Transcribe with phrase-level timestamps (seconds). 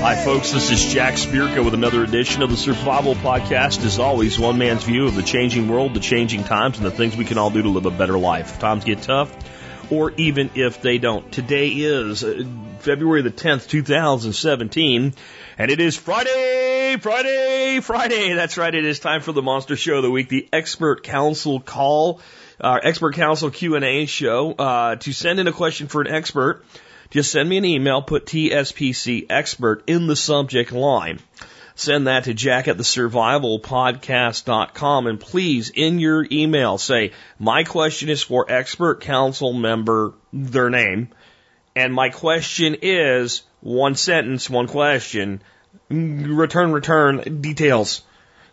[0.00, 0.52] Hi, folks.
[0.52, 3.84] This is Jack Spirko with another edition of the Survival Podcast.
[3.84, 7.16] As always, one man's view of the changing world, the changing times, and the things
[7.16, 8.52] we can all do to live a better life.
[8.52, 9.36] If times get tough,
[9.90, 11.30] or even if they don't.
[11.32, 12.44] Today is uh,
[12.78, 15.14] February the 10th, 2017,
[15.58, 18.32] and it is Friday, Friday, Friday.
[18.34, 18.74] That's right.
[18.74, 22.20] It is time for the Monster Show of the Week, the Expert Council Call,
[22.60, 24.52] our Expert Council Q&A show.
[24.52, 26.64] Uh, to send in a question for an expert,
[27.10, 31.20] just send me an email, put TSPC expert in the subject line.
[31.74, 38.08] Send that to jack at the survivalpodcast.com and please in your email say, my question
[38.08, 41.10] is for expert council member, their name.
[41.76, 45.40] And my question is one sentence, one question,
[45.88, 48.02] mm, return, return, details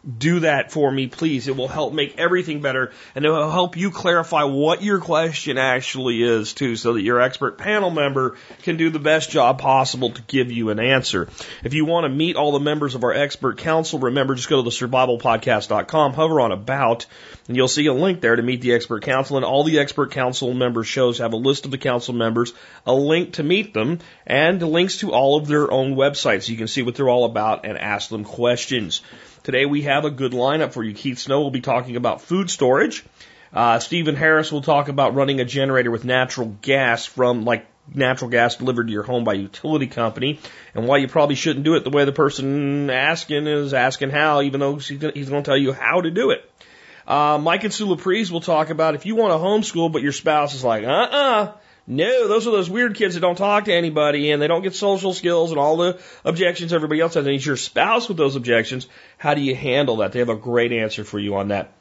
[0.05, 1.47] do that for me, please.
[1.47, 5.57] It will help make everything better and it will help you clarify what your question
[5.57, 10.11] actually is too, so that your expert panel member can do the best job possible
[10.11, 11.27] to give you an answer.
[11.63, 14.57] If you want to meet all the members of our expert council, remember just go
[14.57, 17.05] to the survivalpodcast.com, hover on about,
[17.47, 20.11] and you'll see a link there to meet the expert council and all the expert
[20.11, 22.53] council member shows have a list of the council members,
[22.85, 26.57] a link to meet them, and links to all of their own websites so you
[26.57, 29.01] can see what they're all about and ask them questions.
[29.45, 30.95] Today we have a good lineup for you.
[30.95, 33.05] Keith Snow will be talking about food storage.
[33.53, 38.31] Uh, Stephen Harris will talk about running a generator with natural gas from like natural
[38.31, 40.39] gas delivered to your home by a utility company
[40.73, 44.41] and why you probably shouldn't do it the way the person asking is asking how,
[44.41, 46.49] even though he's going to tell you how to do it.
[47.07, 50.11] Uh, Mike and Sue Laprise will talk about if you want to homeschool, but your
[50.11, 51.51] spouse is like, uh-uh,
[51.87, 54.73] no, those are those weird kids that don't talk to anybody and they don't get
[54.73, 57.25] social skills and all the objections everybody else has.
[57.25, 58.87] And it's your spouse with those objections.
[59.17, 60.11] How do you handle that?
[60.11, 61.73] They have a great answer for you on that.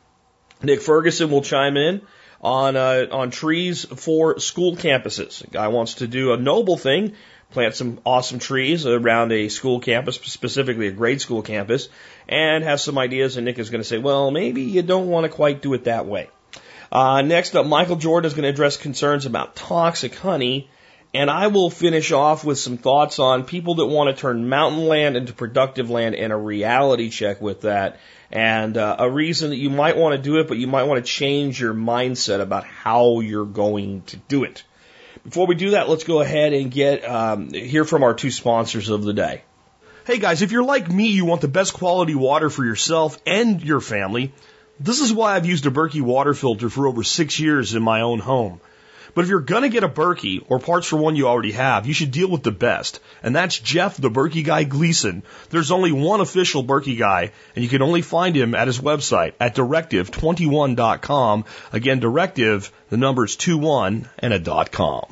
[0.62, 2.02] Nick Ferguson will chime in
[2.42, 5.42] on uh, on trees for school campuses.
[5.42, 7.14] A guy wants to do a noble thing,
[7.50, 11.88] plant some awesome trees around a school campus, specifically a grade school campus,
[12.28, 13.38] and have some ideas.
[13.38, 15.84] And Nick is going to say, well, maybe you don't want to quite do it
[15.84, 16.28] that way.
[16.94, 20.70] Uh, next up, Michael Jordan is going to address concerns about toxic honey.
[21.12, 24.86] And I will finish off with some thoughts on people that want to turn mountain
[24.86, 28.00] land into productive land and a reality check with that.
[28.32, 31.04] And uh, a reason that you might want to do it, but you might want
[31.04, 34.64] to change your mindset about how you're going to do it.
[35.24, 38.88] Before we do that, let's go ahead and get um, hear from our two sponsors
[38.88, 39.42] of the day.
[40.06, 43.62] Hey guys, if you're like me, you want the best quality water for yourself and
[43.62, 44.34] your family.
[44.80, 48.00] This is why I've used a Berkey water filter for over six years in my
[48.00, 48.60] own home.
[49.14, 51.94] But if you're gonna get a Berkey or parts for one you already have, you
[51.94, 52.98] should deal with the best.
[53.22, 55.22] And that's Jeff, the Berkey guy Gleason.
[55.50, 59.34] There's only one official Berkey guy, and you can only find him at his website
[59.38, 61.44] at directive21.com.
[61.72, 65.04] Again, directive, the number number's 21 and a dot com.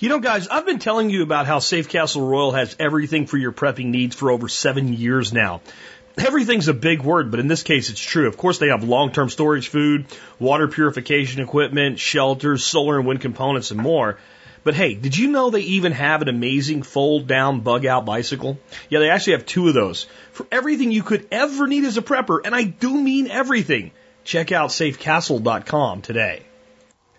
[0.00, 3.36] You know, guys, I've been telling you about how Safe Castle Royal has everything for
[3.36, 5.60] your prepping needs for over seven years now
[6.20, 8.28] everything's a big word, but in this case, it's true.
[8.28, 10.06] Of course, they have long term storage food,
[10.38, 14.18] water purification equipment, shelters, solar and wind components, and more.
[14.64, 18.58] But hey, did you know they even have an amazing fold down bug out bicycle?
[18.88, 22.02] Yeah, they actually have two of those for everything you could ever need as a
[22.02, 23.92] prepper, and I do mean everything.
[24.24, 26.42] Check out safecastle.com today.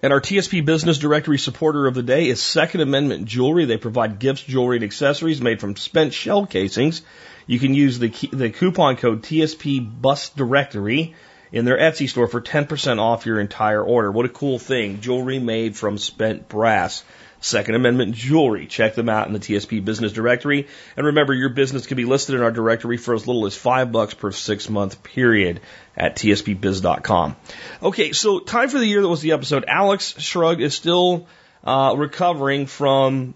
[0.01, 3.65] And our TSP Business Directory supporter of the day is Second Amendment Jewelry.
[3.65, 7.01] They provide gifts, jewelry, and accessories made from spent shell casings
[7.49, 11.15] you can use the, the coupon code TSP Bus Directory
[11.51, 14.11] in their Etsy store for 10% off your entire order.
[14.11, 15.01] What a cool thing.
[15.01, 17.03] Jewelry made from spent brass.
[17.41, 18.67] Second Amendment jewelry.
[18.67, 20.67] Check them out in the TSP business directory.
[20.95, 23.91] And remember, your business can be listed in our directory for as little as five
[23.91, 25.59] bucks per six month period
[25.97, 27.35] at tspbiz.com.
[27.81, 29.65] Okay, so time for the year that was the episode.
[29.67, 31.25] Alex Shrugged is still
[31.63, 33.33] uh, recovering from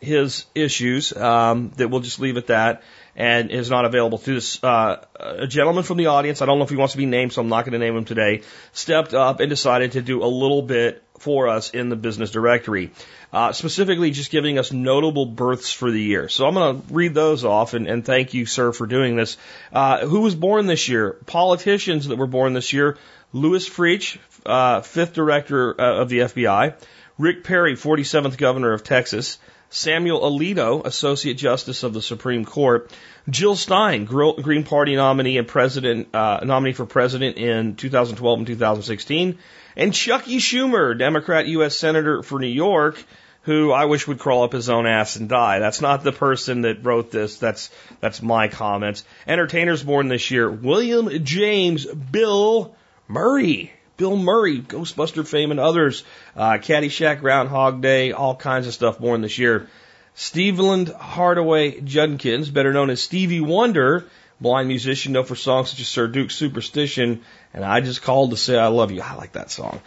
[0.00, 1.12] his issues.
[1.16, 2.82] Um, that we'll just leave at that
[3.16, 4.62] and is not available to this.
[4.62, 7.32] Uh, a gentleman from the audience, I don't know if he wants to be named,
[7.32, 8.42] so I'm not going to name him today,
[8.72, 12.90] stepped up and decided to do a little bit for us in the business directory.
[13.32, 16.28] Uh, specifically just giving us notable births for the year.
[16.28, 19.36] So I'm going to read those off and, and, thank you, sir, for doing this.
[19.72, 21.18] Uh, who was born this year?
[21.26, 22.96] Politicians that were born this year.
[23.32, 24.16] Louis Freeh,
[24.46, 26.74] uh, fifth director uh, of the FBI.
[27.18, 29.38] Rick Perry, 47th governor of Texas.
[29.76, 32.90] Samuel Alito, Associate Justice of the Supreme Court,
[33.28, 39.38] Jill Stein, Green Party nominee and president, uh, nominee for president in 2012 and 2016,
[39.76, 41.76] and Chucky Schumer, Democrat U.S.
[41.76, 43.04] Senator for New York,
[43.42, 45.58] who I wish would crawl up his own ass and die.
[45.58, 47.36] That's not the person that wrote this.
[47.36, 47.68] That's
[48.00, 49.04] that's my comments.
[49.26, 52.74] Entertainers born this year: William James Bill
[53.08, 53.75] Murray.
[53.96, 56.04] Bill Murray, Ghostbuster fame, and others.
[56.36, 59.68] Uh, Caddyshack, Groundhog Day, all kinds of stuff born this year.
[60.16, 64.06] Stevland Hardaway Judkins, better known as Stevie Wonder,
[64.40, 67.22] blind musician known for songs such as Sir Duke's Superstition
[67.52, 69.02] and I Just Called to Say I Love You.
[69.02, 69.80] I like that song.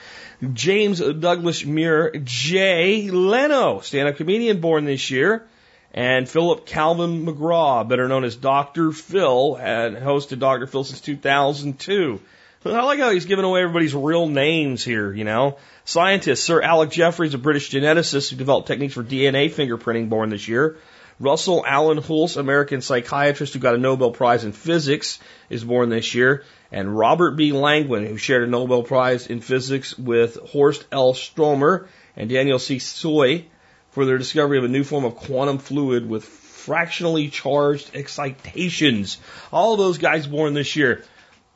[0.54, 5.48] James Douglas Muir, Jay Leno, stand-up comedian born this year,
[5.94, 8.92] and Philip Calvin McGraw, better known as Dr.
[8.92, 10.68] Phil, and hosted Dr.
[10.68, 12.20] Phil since 2002.
[12.66, 15.58] I like how he's giving away everybody's real names here, you know.
[15.86, 20.48] Scientists, Sir Alec Jeffreys, a British geneticist who developed techniques for DNA fingerprinting born this
[20.48, 20.78] year.
[21.22, 25.20] Russell Alan Hulse, American psychiatrist who got a Nobel Prize in physics,
[25.50, 26.44] is born this year.
[26.70, 27.54] And Robert B.
[27.54, 31.14] Laughlin, who shared a Nobel Prize in physics with Horst L.
[31.14, 32.78] Störmer and Daniel C.
[32.78, 33.46] Tsui
[33.92, 39.18] for their discovery of a new form of quantum fluid with fractionally charged excitations.
[39.52, 41.06] All those guys born this year.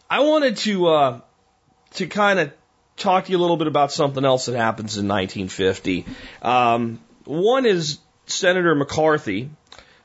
[0.10, 1.22] I wanted to uh,
[1.96, 2.54] to kind of
[2.98, 6.06] talk to you a little bit about something else that happens in 1950.
[6.42, 9.50] Um, one is Senator McCarthy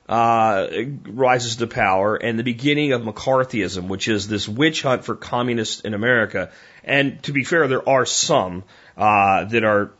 [0.08, 0.66] uh,
[1.04, 5.80] rises to power and the beginning of McCarthyism, which is this witch hunt for communists
[5.80, 6.50] in America.
[6.82, 8.64] And to be fair, there are some
[8.96, 9.92] uh, that are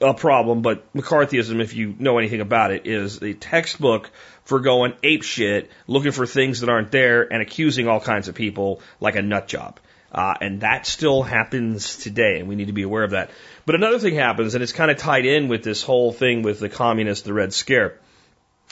[0.00, 4.10] a problem, but McCarthyism, if you know anything about it, is a textbook
[4.44, 8.34] for going ape shit, looking for things that aren't there, and accusing all kinds of
[8.34, 9.78] people like a nut job.
[10.12, 13.30] Uh, and that still happens today, and we need to be aware of that.
[13.66, 16.60] But another thing happens, and it's kind of tied in with this whole thing with
[16.60, 17.98] the communists, the Red Scare.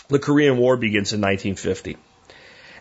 [0.09, 1.97] The Korean War begins in 1950.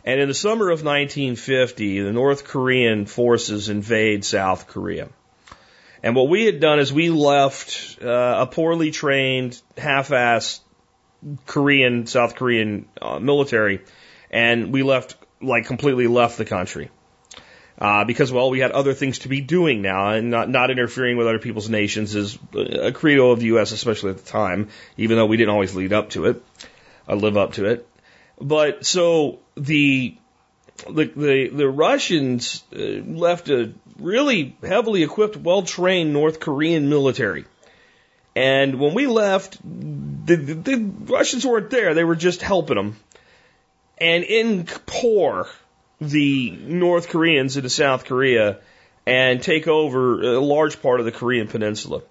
[0.05, 5.09] And in the summer of 1950, the North Korean forces invade South Korea.
[6.03, 10.61] And what we had done is we left uh, a poorly trained, half-assed
[11.45, 13.81] Korean, South Korean uh, military,
[14.31, 16.89] and we left, like, completely left the country.
[17.77, 21.17] Uh, because, well, we had other things to be doing now, and not, not interfering
[21.17, 25.17] with other people's nations is a credo of the U.S., especially at the time, even
[25.17, 26.43] though we didn't always lead up to it,
[27.07, 27.87] uh, live up to it.
[28.39, 30.15] But so the
[30.89, 37.45] the the, the Russians uh, left a really heavily equipped, well trained North Korean military.
[38.35, 41.93] And when we left, the, the, the Russians weren't there.
[41.93, 42.95] They were just helping them.
[43.97, 45.47] And in pour
[45.99, 48.59] the North Koreans into South Korea
[49.05, 52.01] and take over a large part of the Korean peninsula.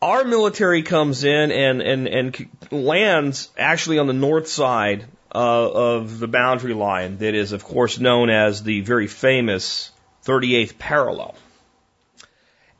[0.00, 6.18] Our military comes in and, and, and lands actually on the north side uh, of
[6.18, 9.90] the boundary line that is, of course, known as the very famous
[10.24, 11.34] 38th parallel.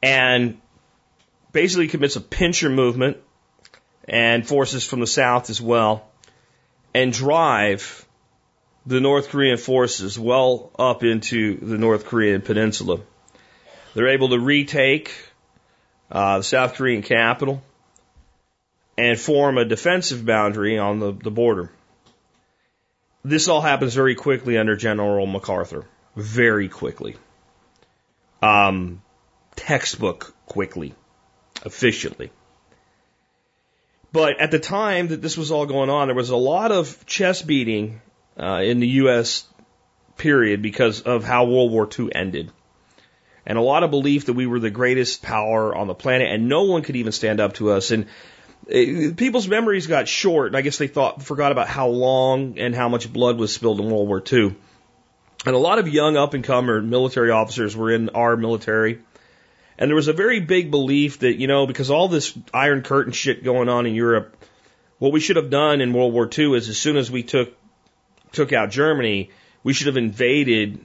[0.02, 0.60] And
[1.52, 3.19] basically commits a pincher movement
[4.08, 6.08] and forces from the south as well
[6.94, 8.06] and drive
[8.84, 13.00] the North Korean forces well up into the North Korean peninsula.
[13.94, 15.14] They're able to retake
[16.10, 17.62] uh, the South Korean capital
[18.98, 21.70] and form a defensive boundary on the, the border.
[23.24, 25.86] This all happens very quickly under General MacArthur.
[26.16, 27.16] Very quickly.
[28.42, 29.02] Um,
[29.54, 30.94] textbook quickly
[31.64, 32.30] efficiently.
[34.12, 37.06] But at the time that this was all going on, there was a lot of
[37.06, 38.02] chest beating
[38.38, 39.46] uh, in the U.S.
[40.16, 42.50] period because of how World War II ended.
[43.46, 46.48] And a lot of belief that we were the greatest power on the planet and
[46.48, 47.91] no one could even stand up to us.
[47.91, 48.06] And
[48.69, 50.48] it, people's memories got short.
[50.48, 53.81] And I guess they thought, forgot about how long and how much blood was spilled
[53.81, 54.54] in World War II.
[55.44, 59.00] And a lot of young up and comer military officers were in our military
[59.78, 63.12] and there was a very big belief that, you know, because all this Iron Curtain
[63.12, 64.36] shit going on in Europe,
[64.98, 67.52] what we should have done in World War II is as soon as we took,
[68.32, 69.31] took out Germany,
[69.64, 70.84] we should have invaded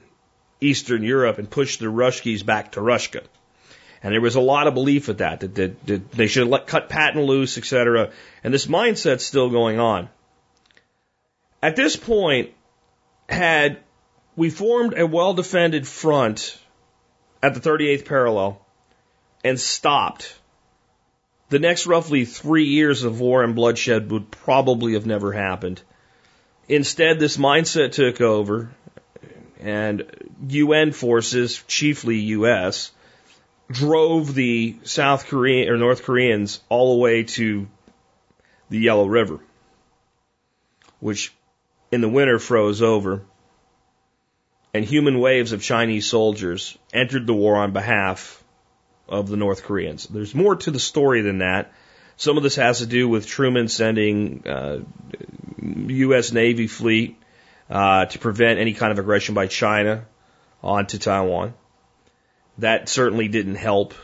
[0.60, 3.22] Eastern Europe and pushed the Ruskies back to Russia.
[4.02, 6.66] And there was a lot of belief at that, that, that, that they should let,
[6.66, 8.10] cut Patton loose, etc.
[8.44, 10.08] And this mindset's still going on.
[11.62, 12.50] At this point,
[13.28, 13.78] had
[14.36, 16.56] we formed a well defended front
[17.42, 18.64] at the 38th parallel,
[19.44, 20.38] and stopped,
[21.48, 25.80] the next roughly three years of war and bloodshed would probably have never happened.
[26.68, 28.70] Instead, this mindset took over,
[29.60, 30.04] and
[30.48, 32.92] UN forces, chiefly US,
[33.70, 37.68] drove the South Korean or North Koreans all the way to
[38.70, 39.40] the Yellow River,
[41.00, 41.32] which
[41.90, 43.22] in the winter froze over,
[44.74, 48.42] and human waves of Chinese soldiers entered the war on behalf
[49.08, 50.06] of the North Koreans.
[50.06, 51.72] There's more to the story than that.
[52.16, 54.80] Some of this has to do with Truman sending uh,
[55.62, 56.32] U.S.
[56.32, 57.16] Navy fleet
[57.70, 60.04] uh, to prevent any kind of aggression by China
[60.62, 61.54] onto Taiwan.
[62.58, 63.94] That certainly didn't help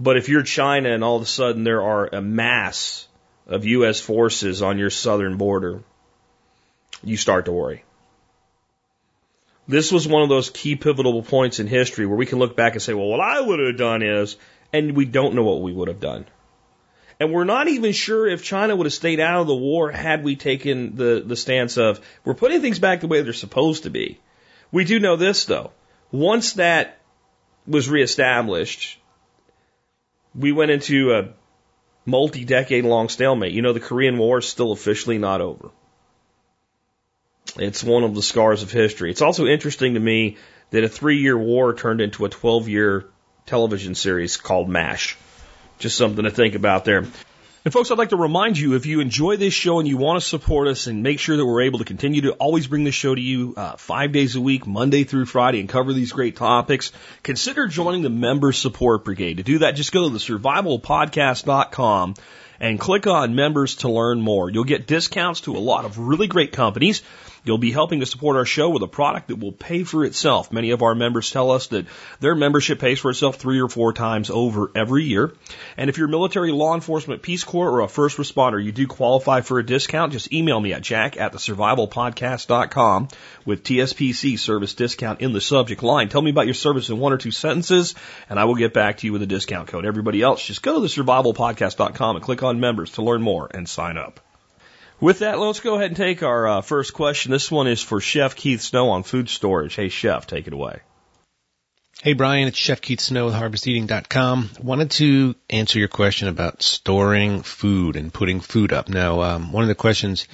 [0.00, 3.06] But if you're China and all of a sudden there are a mass
[3.46, 4.00] of U.S.
[4.00, 5.82] forces on your southern border,
[7.04, 7.84] you start to worry.
[9.68, 12.72] This was one of those key pivotal points in history where we can look back
[12.72, 14.36] and say, well, what I would have done is,
[14.72, 16.24] and we don't know what we would have done.
[17.20, 20.24] And we're not even sure if China would have stayed out of the war had
[20.24, 23.90] we taken the, the stance of, we're putting things back the way they're supposed to
[23.90, 24.18] be.
[24.72, 25.72] We do know this though.
[26.10, 26.99] Once that
[27.70, 28.98] was reestablished,
[30.34, 31.28] we went into a
[32.04, 33.52] multi decade long stalemate.
[33.52, 35.70] You know, the Korean War is still officially not over.
[37.56, 39.10] It's one of the scars of history.
[39.10, 40.36] It's also interesting to me
[40.70, 43.06] that a three year war turned into a 12 year
[43.46, 45.16] television series called MASH.
[45.78, 47.06] Just something to think about there.
[47.62, 50.18] And folks, I'd like to remind you if you enjoy this show and you want
[50.18, 52.94] to support us and make sure that we're able to continue to always bring this
[52.94, 56.36] show to you uh, five days a week, Monday through Friday, and cover these great
[56.36, 56.90] topics,
[57.22, 59.36] consider joining the Member Support Brigade.
[59.36, 62.14] To do that, just go to the survivalpodcast.com
[62.60, 64.48] and click on members to learn more.
[64.48, 67.02] You'll get discounts to a lot of really great companies.
[67.44, 70.52] You'll be helping to support our show with a product that will pay for itself.
[70.52, 71.86] Many of our members tell us that
[72.20, 75.32] their membership pays for itself three or four times over every year.
[75.76, 79.40] And if you're military, law enforcement, Peace Corps, or a first responder, you do qualify
[79.40, 80.12] for a discount.
[80.12, 83.08] Just email me at jack at the survivalpodcast.com
[83.46, 86.08] with TSPC service discount in the subject line.
[86.08, 87.94] Tell me about your service in one or two sentences,
[88.28, 89.86] and I will get back to you with a discount code.
[89.86, 93.68] Everybody else, just go to the survivalpodcast.com and click on members to learn more and
[93.68, 94.20] sign up.
[95.00, 97.32] With that, let's go ahead and take our uh, first question.
[97.32, 99.74] This one is for Chef Keith Snow on food storage.
[99.74, 100.80] Hey, Chef, take it away.
[102.02, 104.50] Hey, Brian, it's Chef Keith Snow with HarvestEating.com.
[104.62, 108.90] Wanted to answer your question about storing food and putting food up.
[108.90, 110.28] Now, um, one of the questions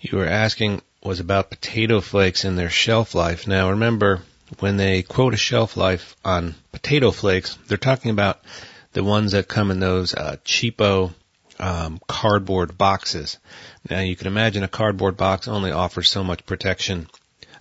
[0.00, 3.48] you were asking was about potato flakes and their shelf life.
[3.48, 4.22] Now, remember,
[4.60, 8.40] when they quote a shelf life on potato flakes, they're talking about
[8.92, 11.12] the ones that come in those uh, cheapo
[11.58, 13.38] um, cardboard boxes.
[13.90, 17.08] Now you can imagine a cardboard box only offers so much protection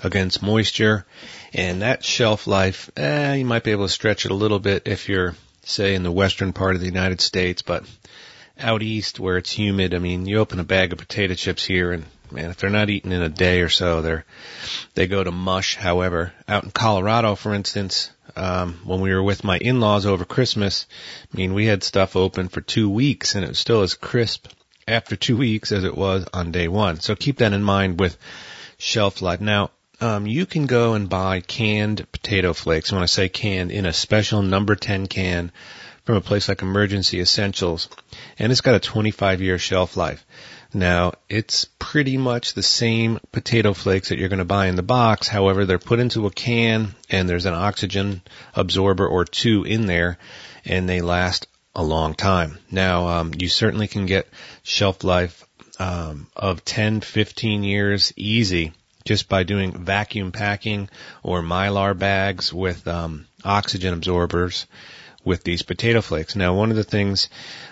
[0.04, 1.06] against moisture,
[1.54, 4.88] and that shelf life, eh, you might be able to stretch it a little bit
[4.88, 7.86] if you're, say, in the western part of the United States, but
[8.60, 11.92] out east where it's humid, I mean, you open a bag of potato chips here
[11.92, 14.26] and man, if they're not eaten in a day or so, they're,
[14.96, 15.76] they go to mush.
[15.76, 20.88] However, out in Colorado, for instance, um, when we were with my in-laws over Christmas,
[21.34, 24.48] I mean, we had stuff open for two weeks and it was still as crisp
[24.88, 27.00] after two weeks as it was on day one.
[27.00, 28.18] So keep that in mind with
[28.78, 29.42] shelf life.
[29.42, 32.92] Now, um, you can go and buy canned potato flakes.
[32.92, 35.52] When I say canned, in a special number 10 can
[36.04, 37.90] from a place like Emergency Essentials,
[38.38, 40.24] and it's got a 25 year shelf life.
[40.74, 44.84] Now, it's pretty much the same potato flakes that you're going to buy in the
[44.84, 45.28] box.
[45.28, 48.22] However, they're put into a can and there's an oxygen
[48.54, 50.18] absorber or two in there
[50.66, 52.58] and they last a long time.
[52.72, 54.28] Now, um, you certainly can get
[54.64, 55.46] shelf life
[55.80, 60.90] um, of 10, 15 years easy just by doing vacuum packing
[61.22, 64.66] or mylar bags with um, oxygen absorbers
[65.24, 66.36] with these potato flakes.
[66.36, 67.30] Now, one of the things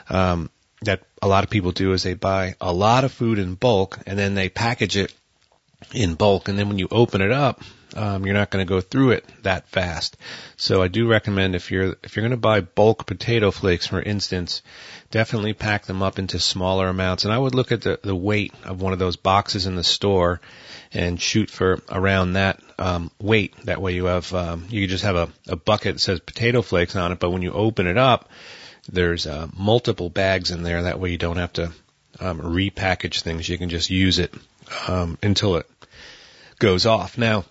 [0.09, 0.49] um,
[0.81, 3.99] that a lot of people do is they buy a lot of food in bulk
[4.05, 5.13] and then they package it
[5.93, 7.61] in bulk and then when you open it up
[7.95, 10.17] um, you're not going to go through it that fast
[10.57, 14.01] so i do recommend if you're if you're going to buy bulk potato flakes for
[14.01, 14.61] instance
[15.11, 18.53] definitely pack them up into smaller amounts and i would look at the, the weight
[18.65, 20.41] of one of those boxes in the store
[20.91, 25.15] and shoot for around that um, weight that way you have um, you just have
[25.15, 28.29] a, a bucket that says potato flakes on it but when you open it up
[28.91, 30.83] there's uh, multiple bags in there.
[30.83, 31.71] That way you don't have to
[32.19, 33.47] um, repackage things.
[33.47, 34.33] You can just use it
[34.87, 35.67] um, until it
[36.59, 37.17] goes off.
[37.17, 37.45] Now,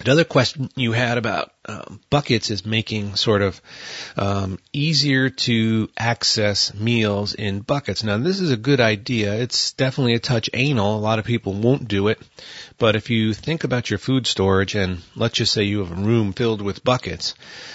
[0.00, 3.60] another question you had about um, buckets is making sort of
[4.16, 8.02] um, easier to access meals in buckets.
[8.02, 9.34] Now, this is a good idea.
[9.34, 10.96] It's definitely a touch anal.
[10.96, 12.20] A lot of people won't do it.
[12.78, 16.02] But if you think about your food storage and let's just say you have a
[16.02, 17.34] room filled with buckets,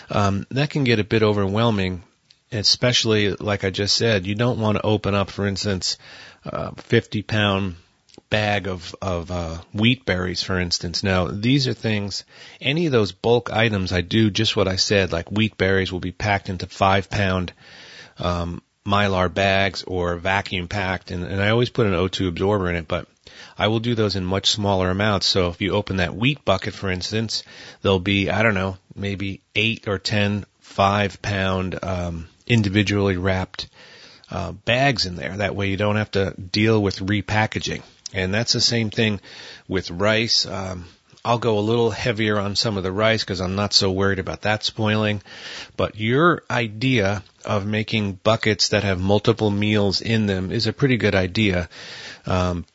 [0.09, 2.03] um, that can get a bit overwhelming
[2.51, 5.97] especially like I just said, you don't want to open up, for instance,
[6.45, 7.75] a 50 pound
[8.29, 11.03] bag of of uh, wheat berries, for instance.
[11.03, 12.23] Now, these are things.
[12.61, 15.11] Any of those bulk items, I do just what I said.
[15.11, 17.53] Like wheat berries will be packed into five pound
[18.19, 22.75] um, mylar bags or vacuum packed, and, and I always put an O2 absorber in
[22.75, 23.07] it, but.
[23.59, 25.27] I will do those in much smaller amounts.
[25.27, 27.43] So if you open that wheat bucket, for instance,
[27.81, 33.67] there'll be, I don't know, maybe eight or ten five pound um, individually wrapped
[34.29, 35.37] uh, bags in there.
[35.37, 37.81] That way you don't have to deal with repackaging.
[38.13, 39.19] And that's the same thing
[39.67, 40.45] with rice.
[40.45, 40.85] Um,
[41.25, 44.19] I'll go a little heavier on some of the rice because I'm not so worried
[44.19, 45.21] about that spoiling.
[45.75, 50.95] But your idea of making buckets that have multiple meals in them is a pretty
[50.95, 51.67] good idea.
[52.25, 52.65] Um,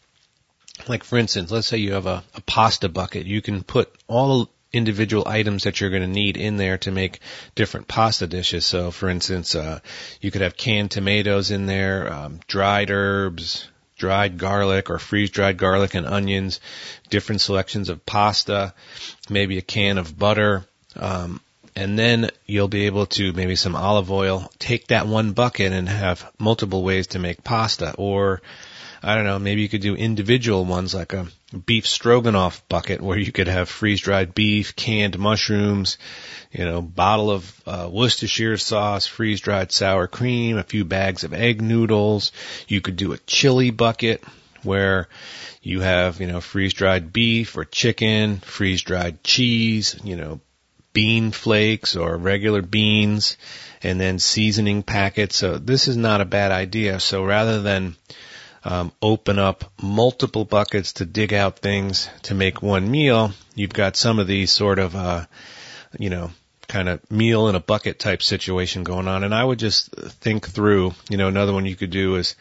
[0.87, 3.27] like for instance, let's say you have a, a pasta bucket.
[3.27, 7.21] You can put all individual items that you're going to need in there to make
[7.55, 8.65] different pasta dishes.
[8.65, 9.81] So, for instance, uh,
[10.21, 13.69] you could have canned tomatoes in there, um, dried herbs,
[14.03, 16.59] dried garlic or freeze dried garlic and onions,
[17.09, 18.75] different selections of pasta,
[19.31, 20.65] maybe a can of butter.
[20.97, 21.41] Um,
[21.77, 25.89] and then you'll be able to maybe some olive oil, take that one bucket and
[25.89, 28.43] have multiple ways to make pasta or
[29.05, 33.19] I don't know, maybe you could do individual ones like a beef stroganoff bucket where
[33.19, 35.99] you could have freeze dried beef, canned mushrooms,
[36.51, 41.33] you know, bottle of uh, Worcestershire sauce, freeze dried sour cream, a few bags of
[41.33, 42.33] egg noodles.
[42.69, 44.23] You could do a chili bucket
[44.63, 45.09] where
[45.63, 50.41] you have, you know, freeze dried beef or chicken, freeze dried cheese, you know,
[50.93, 53.37] bean flakes or regular beans,
[53.83, 55.37] and then seasoning packets.
[55.37, 57.01] So this is not a bad idea.
[57.01, 57.97] So rather than
[58.65, 63.97] um, open up multiple buckets to dig out things to make one meal, you've got
[63.97, 65.27] some of these sort of, uh,
[65.99, 66.31] you know,
[66.69, 69.25] kind of meal in a bucket type situation going on.
[69.25, 72.35] And I would just think through, you know, another one you could do is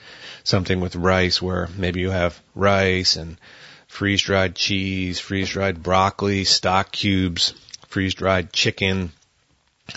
[0.44, 3.38] something with rice where maybe you have rice and
[3.88, 7.54] freeze dried cheese, freeze dried broccoli, stock cubes,
[7.88, 9.12] freeze dried chicken,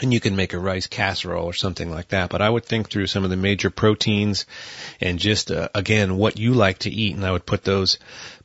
[0.00, 2.30] and you can make a rice casserole or something like that.
[2.30, 4.46] But I would think through some of the major proteins
[5.00, 7.98] and just, uh, again, what you like to eat, and I would put those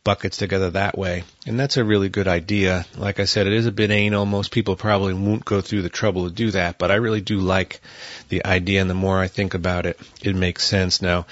[0.03, 1.23] buckets together that way.
[1.47, 2.85] And that's a really good idea.
[2.97, 4.25] Like I said, it is a bit anal.
[4.25, 7.39] Most people probably won't go through the trouble to do that, but I really do
[7.39, 7.81] like
[8.29, 11.25] the idea, and the more I think about it, it makes sense now.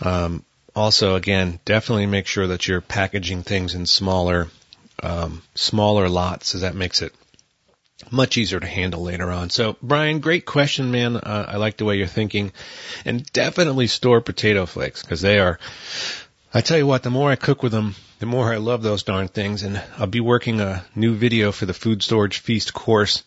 [0.00, 0.44] Um,
[0.74, 4.48] also, again, definitely make sure that you're packaging things in smaller,
[5.02, 7.14] um, smaller lots, as that makes it
[8.10, 9.50] much easier to handle later on.
[9.50, 11.16] So, Brian, great question, man.
[11.16, 12.52] Uh, I like the way you're thinking,
[13.04, 15.58] and definitely store potato flakes because they are.
[16.52, 19.02] I tell you what, the more I cook with them, the more I love those
[19.02, 19.62] darn things.
[19.62, 23.24] And I'll be working a new video for the food storage feast course,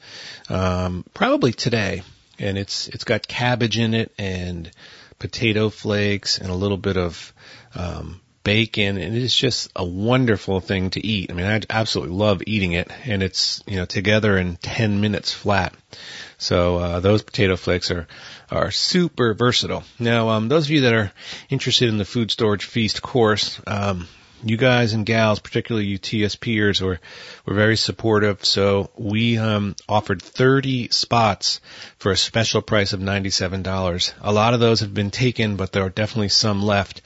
[0.50, 2.04] um, probably today.
[2.39, 4.72] And it's it's got cabbage in it and
[5.20, 7.34] potato flakes and a little bit of
[7.76, 11.32] um, bacon, and it is just a wonderful thing to eat.
[11.32, 15.34] I mean, I absolutely love eating it, and it's you know together in 10 minutes
[15.34, 15.73] flat.
[16.38, 18.08] So uh, those potato flakes are
[18.52, 19.84] are super versatile.
[19.99, 21.12] Now, um, those of you that are
[21.49, 24.08] interested in the food storage feast course, um,
[24.43, 26.99] you guys and gals, particularly you TSPers, were
[27.45, 28.45] were very supportive.
[28.45, 31.62] So we um, offered 30 spots
[31.97, 34.13] for a special price of $97.
[34.21, 37.02] A lot of those have been taken, but there are definitely some left.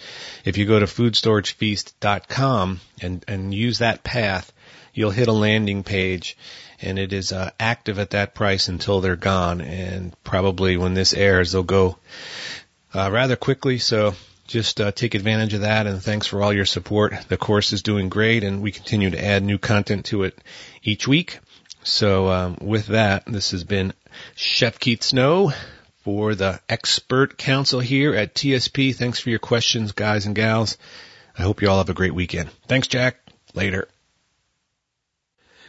[0.46, 4.52] If you go to foodstoragefeast.com and and use that path,
[4.94, 6.38] you'll hit a landing page.
[6.82, 9.62] And it is uh, active at that price until they're gone.
[9.62, 11.98] And probably when this airs, they'll go
[12.94, 13.78] uh, rather quickly.
[13.78, 14.16] So
[14.48, 17.14] just uh, take advantage of that and thanks for all your support.
[17.28, 20.38] The course is doing great and we continue to add new content to it
[20.84, 21.40] each week.
[21.84, 23.94] So um, with that, this has been
[24.36, 25.52] Chef Keith Snow
[26.04, 28.96] for the expert council here at TSP.
[28.96, 30.78] Thanks for your questions, guys and gals.
[31.38, 32.50] I hope you all have a great weekend.
[32.68, 33.18] Thanks, Jack.
[33.54, 33.88] Later.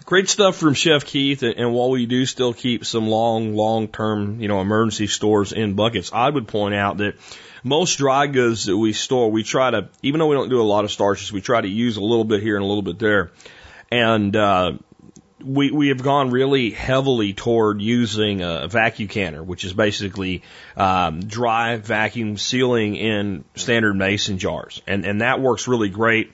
[0.04, 1.42] Great stuff from Chef Keith.
[1.42, 5.74] And while we do still keep some long, long term, you know, emergency stores in
[5.74, 7.14] buckets, I would point out that
[7.64, 10.62] most dry goods that we store, we try to, even though we don't do a
[10.62, 12.98] lot of starches, we try to use a little bit here and a little bit
[13.00, 13.32] there.
[13.90, 14.74] And, uh,
[15.42, 20.42] we, we have gone really heavily toward using a vacuum canner, which is basically
[20.76, 26.32] um, dry vacuum sealing in standard mason jars, and and that works really great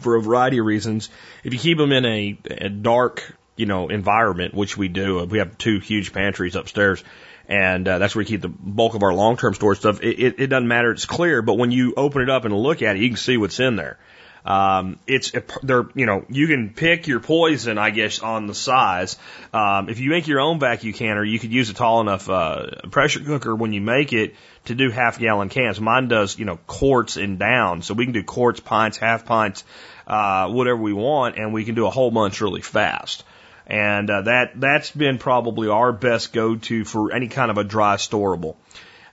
[0.00, 1.08] for a variety of reasons.
[1.44, 5.38] If you keep them in a, a dark, you know, environment, which we do, we
[5.38, 7.02] have two huge pantries upstairs
[7.50, 10.00] and uh, that's where we keep the bulk of our long-term storage stuff.
[10.02, 11.42] It, it, it doesn't matter; it's clear.
[11.42, 13.74] But when you open it up and look at it, you can see what's in
[13.74, 13.98] there.
[14.44, 15.32] Um, it's
[15.62, 19.18] they're you know you can pick your poison, I guess, on the size.
[19.52, 22.88] Um, if you make your own vacuum canner, you could use a tall enough uh,
[22.90, 24.36] pressure cooker when you make it
[24.66, 25.80] to do half gallon cans.
[25.80, 29.64] Mine does you know quarts and down, so we can do quarts, pints, half pints,
[30.06, 33.24] uh, whatever we want, and we can do a whole bunch really fast
[33.70, 37.96] and uh, that that's been probably our best go-to for any kind of a dry
[37.96, 38.56] storable.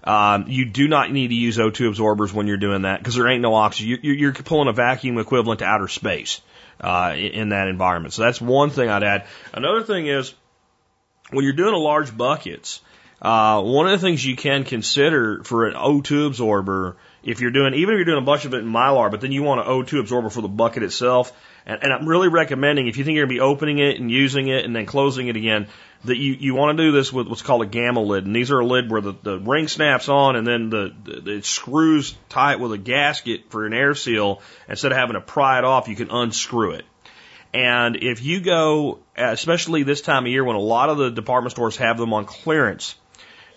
[0.04, 3.28] Um, you do not need to use O2 absorbers when you're doing that because there
[3.28, 4.00] ain't no oxygen.
[4.02, 6.42] You, you're pulling a vacuum equivalent to outer space
[6.80, 8.14] uh, in that environment.
[8.14, 9.26] So that's one thing I'd add.
[9.54, 10.34] Another thing is
[11.30, 12.82] when you're doing a large buckets,
[13.22, 17.74] uh, one of the things you can consider for an O2 absorber, if you're doing,
[17.74, 19.68] even if you're doing a bunch of it in mylar, but then you want an
[19.68, 21.34] O2 absorber for the bucket itself,
[21.68, 24.10] And, and I'm really recommending if you think you're going to be opening it and
[24.10, 25.68] using it and then closing it again,
[26.06, 28.26] that you, you want to do this with what's called a gamma lid.
[28.26, 31.32] And these are a lid where the, the ring snaps on and then the, the,
[31.34, 34.42] it screws tight with a gasket for an air seal.
[34.70, 36.86] Instead of having to pry it off, you can unscrew it.
[37.54, 41.52] And if you go, especially this time of year when a lot of the department
[41.52, 42.96] stores have them on clearance,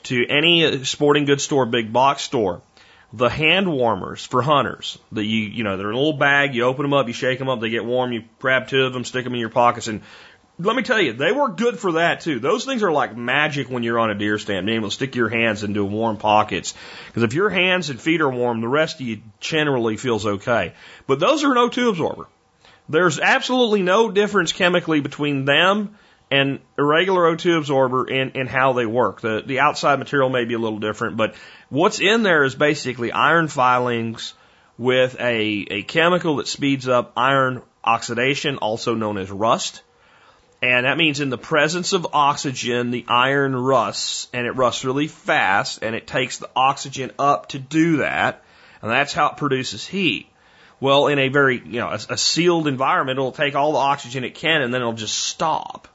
[0.04, 2.62] to any sporting goods store, big box store,
[3.12, 6.64] the hand warmers for hunters that you, you know, they're in a little bag, you
[6.64, 9.04] open them up, you shake them up, they get warm, you grab two of them,
[9.04, 10.02] stick them in your pockets, and
[10.62, 12.38] let me tell you, they work good for that too.
[12.38, 15.14] Those things are like magic when you're on a deer stand, being able to stick
[15.14, 16.74] your hands into warm pockets.
[17.06, 20.74] Because if your hands and feet are warm, the rest of you generally feels okay.
[21.06, 22.28] But those are an O2 absorber.
[22.88, 25.96] There's absolutely no difference chemically between them
[26.30, 29.20] and a regular O2 absorber in, in how they work.
[29.20, 31.34] The, the outside material may be a little different, but
[31.70, 34.34] what's in there is basically iron filings
[34.76, 39.82] with a, a chemical that speeds up iron oxidation, also known as rust.
[40.62, 45.08] And that means in the presence of oxygen, the iron rusts, and it rusts really
[45.08, 48.42] fast, and it takes the oxygen up to do that,
[48.82, 50.26] and that's how it produces heat.
[50.78, 54.24] Well, in a very, you know, a, a sealed environment, it'll take all the oxygen
[54.24, 55.88] it can, and then it'll just stop.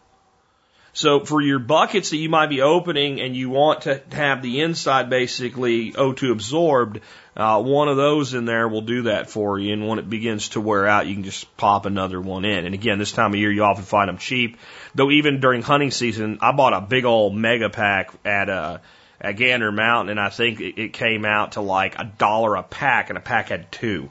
[0.95, 4.61] So for your buckets that you might be opening and you want to have the
[4.61, 7.01] inside basically O2 absorbed,
[7.35, 9.73] uh, one of those in there will do that for you.
[9.73, 12.65] And when it begins to wear out, you can just pop another one in.
[12.65, 14.57] And again, this time of year, you often find them cheap.
[14.95, 18.77] Though even during hunting season, I bought a big old mega pack at, uh,
[19.19, 22.63] at Gander Mountain and I think it, it came out to like a dollar a
[22.63, 24.09] pack and a pack had two.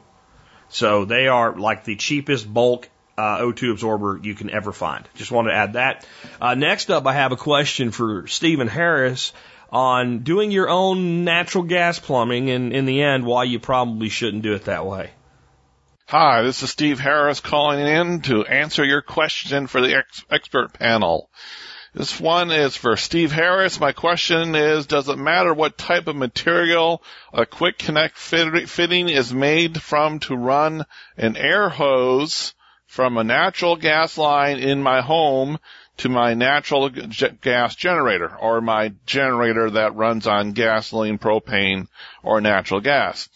[0.68, 5.08] So they are like the cheapest bulk uh, O2 absorber you can ever find.
[5.14, 6.06] Just wanted to add that.
[6.40, 9.32] Uh, next up, I have a question for Stephen Harris
[9.70, 14.42] on doing your own natural gas plumbing and in the end, why you probably shouldn't
[14.42, 15.10] do it that way.
[16.06, 20.74] Hi, this is Steve Harris calling in to answer your question for the ex- expert
[20.74, 21.30] panel.
[21.94, 23.80] This one is for Steve Harris.
[23.80, 29.08] My question is, does it matter what type of material a quick connect fit- fitting
[29.08, 30.84] is made from to run
[31.16, 32.52] an air hose
[32.94, 35.58] from a natural gas line in my home
[35.96, 41.88] to my natural gas generator or my generator that runs on gasoline, propane,
[42.22, 43.28] or natural gas.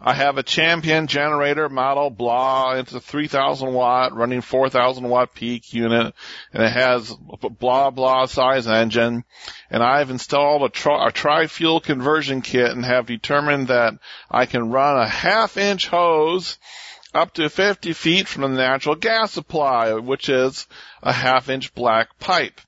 [0.00, 5.72] I have a champion generator model, blah, it's a 3000 watt running 4000 watt peak
[5.72, 6.12] unit
[6.52, 7.14] and it has
[7.60, 9.24] blah blah size engine
[9.70, 13.94] and I've installed a, tri- a tri-fuel conversion kit and have determined that
[14.28, 16.58] I can run a half inch hose
[17.14, 20.66] up to 50 feet from the natural gas supply, which is
[21.02, 22.60] a half inch black pipe.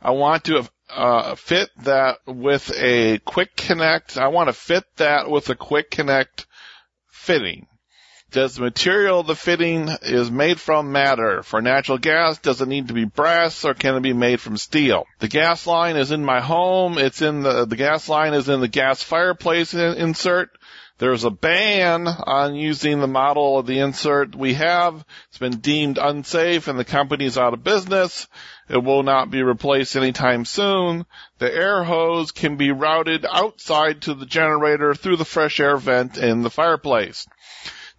[0.00, 4.16] I want to uh, fit that with a quick connect.
[4.16, 6.46] I want to fit that with a quick connect
[7.10, 7.66] fitting.
[8.30, 11.42] Does the material the fitting is made from matter?
[11.42, 14.58] For natural gas, does it need to be brass or can it be made from
[14.58, 15.06] steel?
[15.18, 16.98] The gas line is in my home.
[16.98, 20.50] It's in the, the gas line is in the gas fireplace insert.
[20.98, 25.04] There's a ban on using the model of the insert we have.
[25.28, 28.26] It's been deemed unsafe and the company's out of business.
[28.68, 31.06] It will not be replaced anytime soon.
[31.38, 36.18] The air hose can be routed outside to the generator through the fresh air vent
[36.18, 37.28] in the fireplace.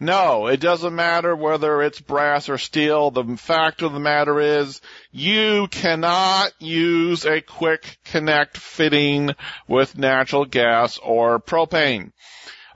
[0.01, 3.12] No, it doesn't matter whether it's brass or steel.
[3.12, 4.81] The fact of the matter is
[5.12, 9.35] you cannot use a quick connect fitting
[9.67, 12.12] with natural gas or propane.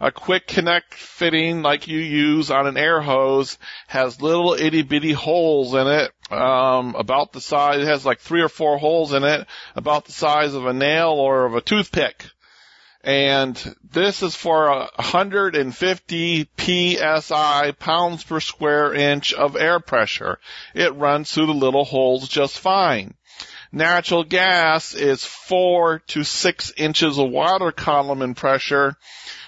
[0.03, 5.13] A quick connect fitting like you use on an air hose has little itty bitty
[5.13, 9.23] holes in it, um, about the size, it has like three or four holes in
[9.23, 12.25] it, about the size of a nail or of a toothpick.
[13.01, 20.37] And this is for 150 psi, pounds per square inch of air pressure.
[20.75, 23.13] It runs through the little holes just fine.
[23.71, 28.97] Natural gas is four to six inches of water column in pressure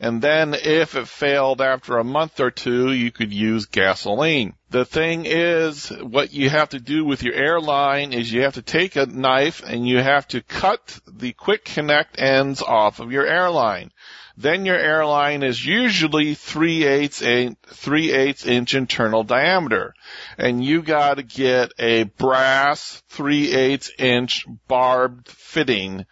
[0.00, 4.54] And then if it failed after a month or two, you could use gasoline.
[4.70, 8.62] The thing is, what you have to do with your airline is you have to
[8.62, 13.26] take a knife and you have to cut the quick connect ends off of your
[13.26, 13.92] airline
[14.40, 19.94] then your airline is usually 3 eighths, 3 eighths inch internal diameter.
[20.38, 26.06] And you gotta get a brass 3 eighths inch barbed fitting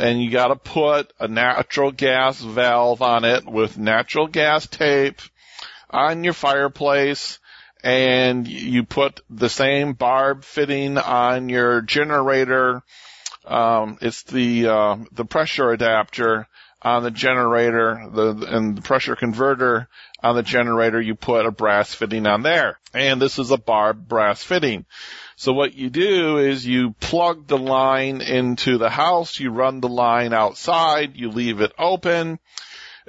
[0.00, 5.20] and you gotta put a natural gas valve on it with natural gas tape
[5.88, 7.38] on your fireplace
[7.84, 12.82] and you put the same barb fitting on your generator.
[13.44, 16.48] Um, it's the uh, the pressure adapter
[16.82, 19.88] on the generator, the, and the pressure converter
[20.22, 22.78] on the generator, you put a brass fitting on there.
[22.94, 24.86] And this is a barb brass fitting.
[25.36, 29.88] So what you do is you plug the line into the house, you run the
[29.88, 32.38] line outside, you leave it open,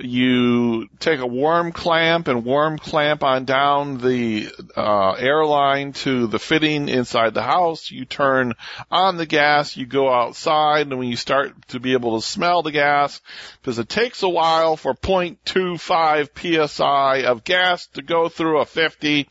[0.01, 6.39] you take a worm clamp and worm clamp on down the uh, airline to the
[6.39, 7.91] fitting inside the house.
[7.91, 8.53] You turn
[8.89, 12.63] on the gas, you go outside, and when you start to be able to smell
[12.63, 13.21] the gas,
[13.61, 19.27] because it takes a while for 0.25 psi of gas to go through a 50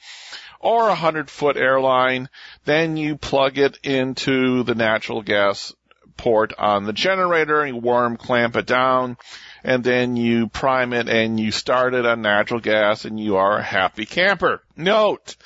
[0.61, 2.29] or a 100 foot airline,
[2.65, 5.73] then you plug it into the natural gas
[6.17, 9.17] port on the generator and you worm clamp it down
[9.65, 13.59] and then you prime it and you start it on natural gas and you are
[13.59, 14.63] a happy camper.
[14.77, 15.37] Note,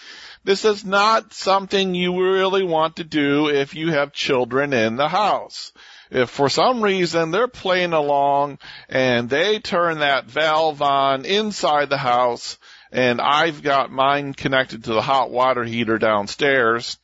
[0.44, 5.08] this is not something you really want to do if you have children in the
[5.08, 5.72] house.
[6.10, 11.96] If for some reason they're playing along and they turn that valve on inside the
[11.96, 12.58] house
[12.90, 16.98] and I've got mine connected to the hot water heater downstairs,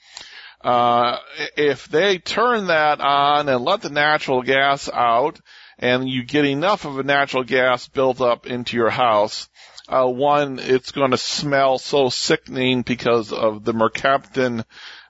[0.60, 1.16] uh,
[1.56, 5.40] if they turn that on and let the natural gas out,
[5.78, 9.48] and you get enough of a natural gas built up into your house,
[9.88, 14.64] uh, one, it's going to smell so sickening because of the mercaptan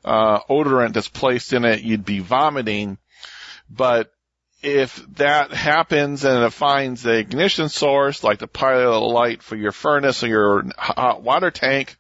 [0.05, 1.83] uh, odorant that's placed in it.
[1.83, 2.99] You'd be vomiting.
[3.69, 4.13] But
[4.63, 9.73] if that happens and it finds the ignition source, like the pilot light for your
[9.73, 11.97] furnace or your hot water tank,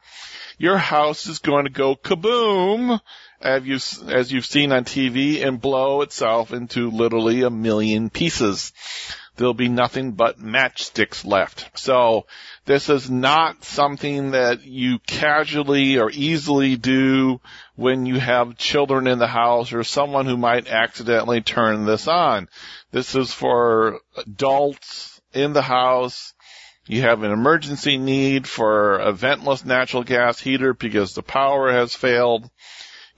[0.59, 3.00] your house is going to go kaboom
[3.40, 8.72] as you've, as you've seen on TV and blow itself into literally a million pieces.
[9.37, 11.79] There'll be nothing but matchsticks left.
[11.79, 12.27] So
[12.64, 17.40] this is not something that you casually or easily do
[17.77, 22.48] when you have children in the house or someone who might accidentally turn this on.
[22.90, 26.35] This is for adults in the house.
[26.87, 31.94] You have an emergency need for a ventless natural gas heater because the power has
[31.94, 32.51] failed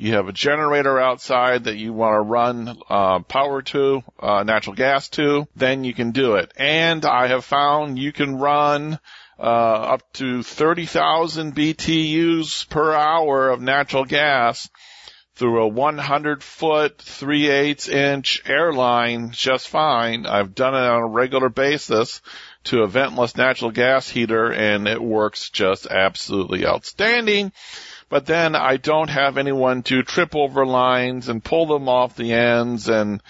[0.00, 4.74] you have a generator outside that you want to run uh, power to, uh, natural
[4.74, 6.50] gas to, then you can do it.
[6.56, 8.98] And I have found you can run
[9.38, 14.70] uh, up to 30,000 BTUs per hour of natural gas
[15.34, 20.24] through a 100 foot, 3 8 inch airline just fine.
[20.24, 22.22] I've done it on a regular basis
[22.64, 27.52] to a ventless natural gas heater and it works just absolutely outstanding
[28.10, 32.32] but then I don't have anyone to trip over lines and pull them off the
[32.32, 33.22] ends and,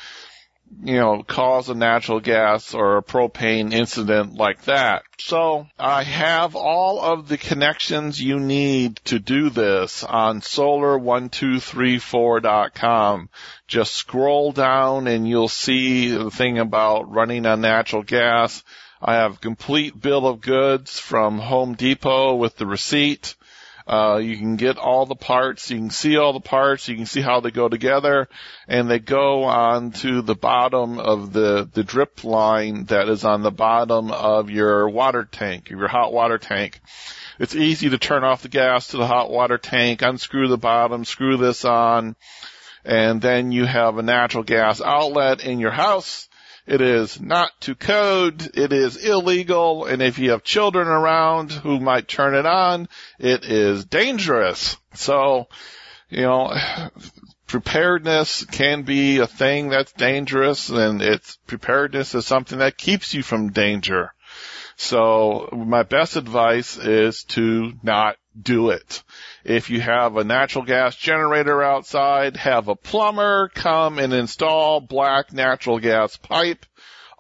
[0.83, 5.03] you know, cause a natural gas or a propane incident like that.
[5.19, 13.29] So I have all of the connections you need to do this on solar1234.com.
[13.69, 18.65] Just scroll down and you'll see the thing about running on natural gas.
[19.03, 23.35] I have complete bill of goods from Home Depot with the receipt.
[23.91, 27.07] Uh, you can get all the parts, you can see all the parts, you can
[27.07, 28.29] see how they go together,
[28.69, 33.43] and they go on to the bottom of the, the drip line that is on
[33.43, 36.81] the bottom of your water tank, your hot water tank.
[37.41, 41.05] It's easy to turn off the gas to the hot water tank, unscrew the bottom,
[41.05, 42.15] screw this on,
[42.85, 46.30] and then you have a natural gas outlet in your house
[46.71, 48.57] it is not to code.
[48.57, 49.87] It is illegal.
[49.87, 54.77] And if you have children around who might turn it on, it is dangerous.
[54.95, 55.49] So,
[56.11, 56.55] you know,
[57.49, 63.25] preparedness can be a thing that's dangerous and it's preparedness is something that keeps you
[63.25, 64.15] from danger.
[64.77, 69.03] So my best advice is to not do it.
[69.45, 75.33] If you have a natural gas generator outside, have a plumber come and install black
[75.33, 76.67] natural gas pipe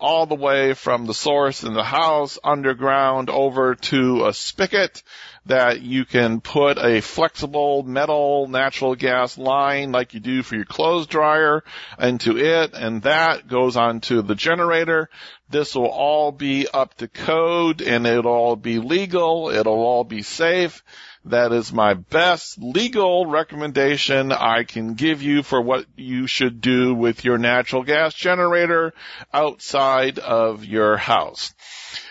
[0.00, 5.02] all the way from the source in the house underground over to a spigot
[5.46, 10.64] that you can put a flexible metal natural gas line like you do for your
[10.64, 11.62] clothes dryer
[11.98, 15.10] into it and that goes onto the generator.
[15.50, 19.50] This will all be up to code and it'll all be legal.
[19.50, 20.82] It'll all be safe.
[21.26, 26.94] That is my best legal recommendation I can give you for what you should do
[26.94, 28.94] with your natural gas generator
[29.32, 31.52] outside of your house.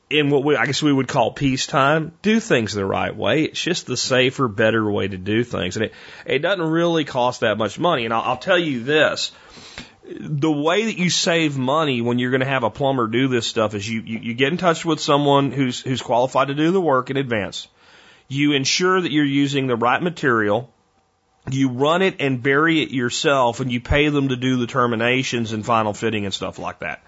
[0.09, 3.43] In what we, I guess we would call peacetime, do things the right way.
[3.43, 5.93] It's just the safer, better way to do things, and it
[6.25, 8.05] it doesn't really cost that much money.
[8.05, 9.31] And I'll, I'll tell you this:
[10.19, 13.45] the way that you save money when you're going to have a plumber do this
[13.45, 16.71] stuff is you, you, you get in touch with someone who's who's qualified to do
[16.71, 17.67] the work in advance.
[18.27, 20.73] You ensure that you're using the right material
[21.53, 25.51] you run it and bury it yourself and you pay them to do the terminations
[25.51, 27.01] and final fitting and stuff like that.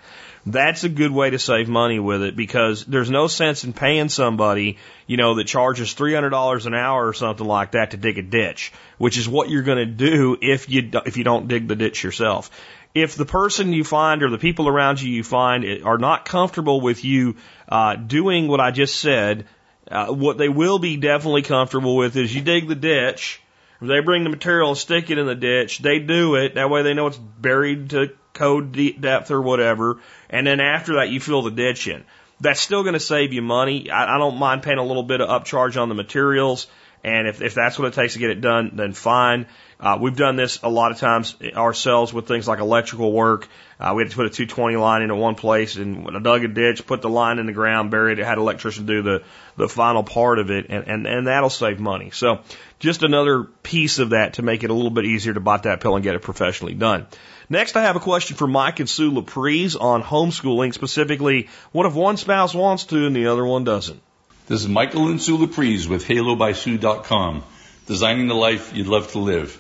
[0.45, 4.09] That's a good way to save money with it because there's no sense in paying
[4.09, 8.23] somebody, you know, that charges $300 an hour or something like that to dig a
[8.23, 11.75] ditch, which is what you're going to do if you, if you don't dig the
[11.75, 12.49] ditch yourself.
[12.95, 16.81] If the person you find or the people around you you find are not comfortable
[16.81, 17.35] with you,
[17.69, 19.45] uh, doing what I just said,
[19.89, 23.40] uh, what they will be definitely comfortable with is you dig the ditch,
[23.87, 25.79] they bring the material and stick it in the ditch.
[25.79, 26.55] They do it.
[26.55, 29.99] That way they know it's buried to code depth or whatever.
[30.29, 32.03] And then after that, you fill the ditch in.
[32.39, 33.89] That's still going to save you money.
[33.89, 36.67] I, I don't mind paying a little bit of upcharge on the materials.
[37.03, 39.47] And if, if that's what it takes to get it done, then fine.
[39.79, 43.47] Uh, we've done this a lot of times ourselves with things like electrical work.
[43.81, 46.47] Uh, we had to put a 220 line into one place and I dug a
[46.47, 49.23] ditch, put the line in the ground, buried it, had an electrician do the,
[49.57, 52.11] the final part of it, and, and, and that'll save money.
[52.11, 52.41] So
[52.77, 55.81] just another piece of that to make it a little bit easier to bite that
[55.81, 57.07] pill and get it professionally done.
[57.49, 61.95] Next, I have a question for Mike and Sue Laprise on homeschooling, specifically, what if
[61.95, 63.99] one spouse wants to and the other one doesn't?
[64.47, 67.43] This is Michael and Sue Laprise with HaloBySue.com,
[67.87, 69.51] designing the life you'd love to live.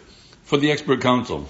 [0.43, 1.49] For the expert council,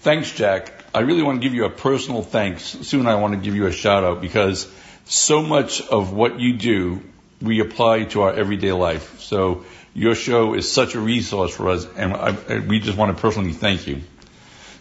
[0.00, 0.83] thanks, Jack.
[0.94, 2.62] I really want to give you a personal thanks.
[2.62, 4.72] Soon I want to give you a shout out because
[5.06, 7.02] so much of what you do
[7.42, 9.20] we apply to our everyday life.
[9.20, 13.20] So your show is such a resource for us, and I, we just want to
[13.20, 14.02] personally thank you.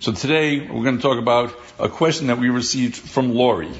[0.01, 3.71] So today we're going to talk about a question that we received from Lori.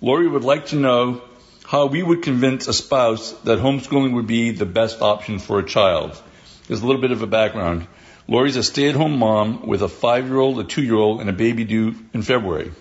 [0.00, 1.22] Lori would like to know
[1.64, 5.64] how we would convince a spouse that homeschooling would be the best option for a
[5.64, 6.20] child.
[6.66, 7.86] There's a little bit of a background.
[8.28, 12.72] Lori's a stay-at-home mom with a five-year-old, a two-year-old, and a baby due in February.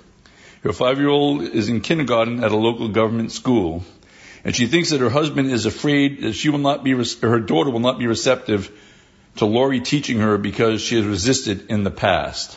[0.63, 3.83] Her five-year-old is in kindergarten at a local government school
[4.45, 7.71] and she thinks that her husband is afraid that she will not be, her daughter
[7.71, 8.71] will not be receptive
[9.37, 12.55] to Lori teaching her because she has resisted in the past.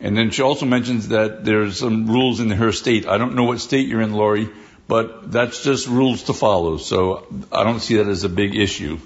[0.00, 3.06] And then she also mentions that there's some rules in her state.
[3.06, 4.48] I don't know what state you're in, Lori,
[4.88, 6.78] but that's just rules to follow.
[6.78, 8.98] So I don't see that as a big issue.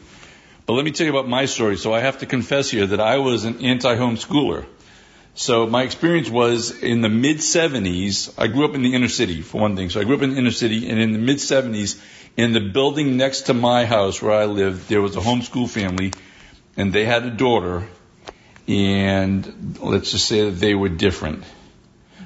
[0.67, 1.77] But let me tell you about my story.
[1.77, 4.67] So I have to confess here that I was an anti-homeschooler.
[5.35, 8.35] So my experience was in the mid 70s.
[8.37, 9.91] I grew up in the inner city, for one thing.
[9.91, 12.01] So I grew up in the inner city, and in the mid 70s,
[12.37, 16.13] in the building next to my house where I lived, there was a homeschool family,
[16.77, 17.87] and they had a daughter,
[18.67, 21.45] and let's just say that they were different.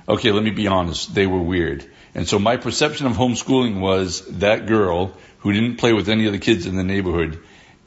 [0.08, 1.14] Okay, let me be honest.
[1.14, 1.84] They were weird.
[2.14, 6.32] And so my perception of homeschooling was that girl who didn't play with any of
[6.32, 7.38] the kids in the neighborhood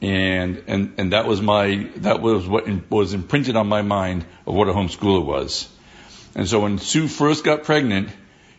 [0.04, 4.54] and and and that was my that was what was imprinted on my mind of
[4.54, 5.68] what a homeschooler was.
[6.34, 8.10] And so when Sue first got pregnant,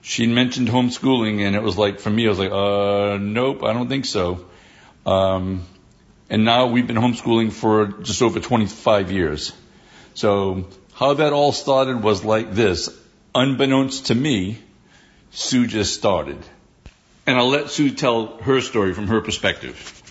[0.01, 3.73] she mentioned homeschooling, and it was like for me, I was like, uh, nope, I
[3.73, 4.45] don't think so.
[5.05, 5.65] Um,
[6.29, 9.53] and now we've been homeschooling for just over 25 years.
[10.15, 12.89] So how that all started was like this.
[13.35, 14.57] Unbeknownst to me,
[15.31, 16.39] Sue just started.
[17.27, 20.01] And I'll let Sue tell her story from her perspective.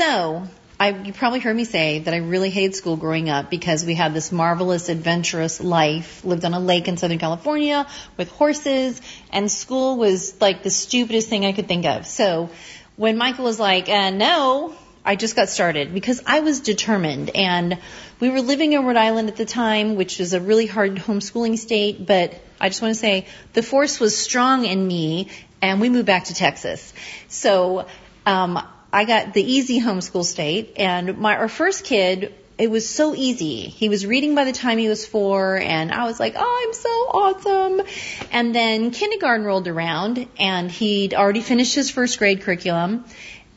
[0.00, 0.48] So,
[0.78, 3.94] I, you probably heard me say that I really hated school growing up because we
[3.94, 6.24] had this marvelous, adventurous life.
[6.24, 7.86] Lived on a lake in Southern California
[8.16, 8.98] with horses,
[9.30, 12.06] and school was like the stupidest thing I could think of.
[12.06, 12.48] So,
[12.96, 14.74] when Michael was like, uh, no,
[15.04, 17.36] I just got started because I was determined.
[17.36, 17.78] And
[18.20, 21.58] we were living in Rhode Island at the time, which is a really hard homeschooling
[21.58, 25.28] state, but I just want to say the force was strong in me,
[25.60, 26.94] and we moved back to Texas.
[27.28, 27.86] So,
[28.24, 33.14] um, I got the easy homeschool state, and my our first kid, it was so
[33.14, 33.62] easy.
[33.62, 36.74] He was reading by the time he was four, and I was like, oh, I'm
[36.74, 37.86] so awesome.
[38.32, 43.04] And then kindergarten rolled around, and he'd already finished his first grade curriculum.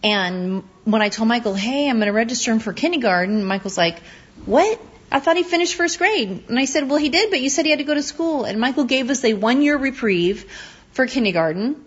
[0.03, 3.99] And when I told Michael, hey, I'm going to register him for kindergarten, Michael's like,
[4.45, 4.79] what?
[5.11, 6.43] I thought he finished first grade.
[6.47, 8.45] And I said, well, he did, but you said he had to go to school.
[8.45, 10.45] And Michael gave us a one year reprieve
[10.91, 11.83] for kindergarten.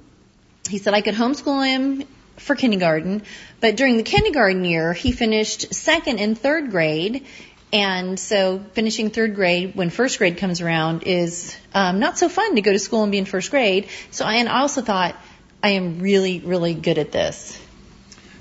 [0.69, 2.05] He said I could homeschool him
[2.37, 3.23] for kindergarten.
[3.61, 7.27] But during the kindergarten year, he finished second and third grade.
[7.73, 12.55] And so finishing third grade when first grade comes around is um, not so fun
[12.55, 13.89] to go to school and be in first grade.
[14.11, 15.17] So I, and I also thought,
[15.63, 17.61] I am really, really good at this.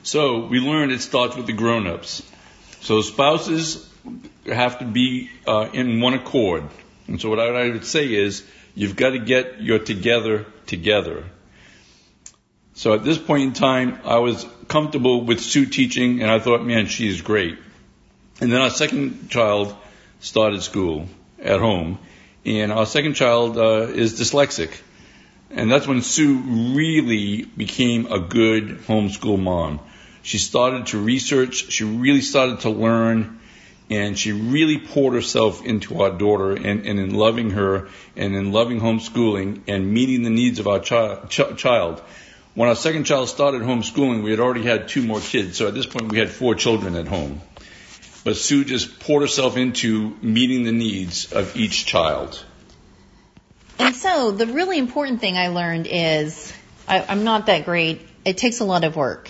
[0.03, 2.21] So we learned it starts with the grown-ups.
[2.81, 3.89] So spouses
[4.45, 6.65] have to be uh, in one accord.
[7.07, 8.43] And so what I would say is,
[8.75, 11.25] you've got to get your together together.
[12.77, 16.63] So at this point in time, I was comfortable with Sue teaching, and I thought,
[16.65, 17.57] man, she is great.
[18.41, 19.73] And then our second child
[20.19, 21.07] started school
[21.41, 21.99] at home,
[22.45, 24.77] and our second child uh, is dyslexic.
[25.51, 26.37] And that's when Sue
[26.75, 29.79] really became a good homeschool mom.
[30.21, 33.39] She started to research, she really started to learn,
[33.89, 38.51] and she really poured herself into our daughter and, and in loving her and in
[38.51, 42.01] loving homeschooling and meeting the needs of our chi- ch- child.
[42.55, 45.57] When our second child started homeschooling, we had already had two more kids.
[45.57, 47.41] So at this point, we had four children at home.
[48.23, 52.43] But Sue just poured herself into meeting the needs of each child.
[53.77, 56.53] And so the really important thing I learned is
[56.87, 58.01] I, I'm not that great.
[58.23, 59.29] It takes a lot of work.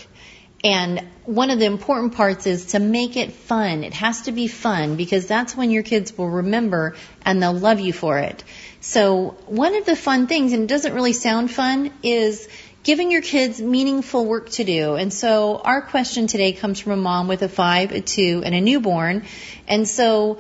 [0.64, 3.84] And one of the important parts is to make it fun.
[3.84, 7.80] It has to be fun because that's when your kids will remember and they'll love
[7.80, 8.44] you for it.
[8.82, 12.48] So one of the fun things, and it doesn't really sound fun, is
[12.86, 14.94] giving your kids meaningful work to do.
[14.94, 18.54] And so our question today comes from a mom with a five, a two, and
[18.54, 19.26] a newborn.
[19.68, 20.38] And so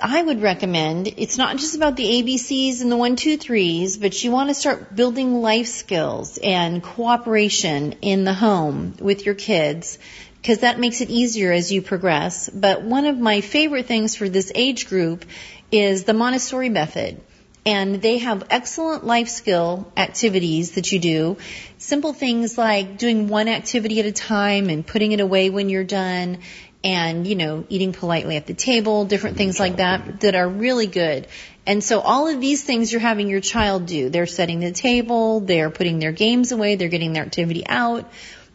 [0.00, 4.22] I would recommend it's not just about the ABCs and the one, two, threes, but
[4.22, 9.98] you want to start building life skills and cooperation in the home with your kids
[10.40, 12.48] because that makes it easier as you progress.
[12.48, 15.24] But one of my favorite things for this age group
[15.72, 17.20] is the Montessori method
[17.70, 21.36] and they have excellent life skill activities that you do.
[21.78, 25.84] Simple things like doing one activity at a time and putting it away when you're
[25.84, 26.38] done
[26.82, 30.88] and, you know, eating politely at the table, different things like that that are really
[30.88, 31.28] good.
[31.64, 34.08] And so all of these things you're having your child do.
[34.08, 38.10] They're setting the table, they're putting their games away, they're getting their activity out,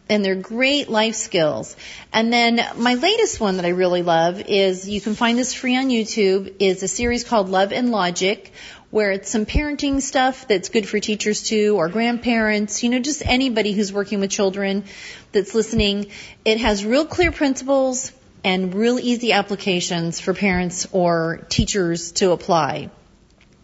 [0.08, 1.76] and they're great life skills.
[2.12, 5.76] And then my latest one that I really love is you can find this free
[5.76, 8.52] on YouTube is a series called Love and Logic
[8.90, 13.26] where it's some parenting stuff that's good for teachers too, or grandparents, you know, just
[13.26, 14.84] anybody who's working with children
[15.32, 16.10] that's listening.
[16.44, 18.12] It has real clear principles
[18.44, 22.90] and real easy applications for parents or teachers to apply.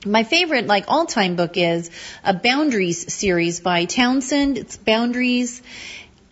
[0.04, 1.90] My favorite, like all time book is
[2.24, 4.58] a Boundaries series by Townsend.
[4.58, 5.62] It's Boundaries,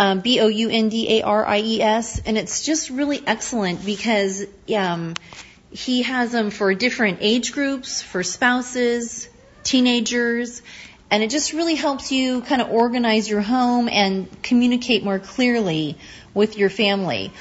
[0.00, 5.14] um, B-O-U-N-D-A-R-I-E-S, and it's just really excellent because, um,
[5.70, 9.28] he has them for different age groups, for spouses,
[9.62, 10.62] teenagers,
[11.10, 15.96] and it just really helps you kind of organize your home and communicate more clearly
[16.34, 17.32] with your family.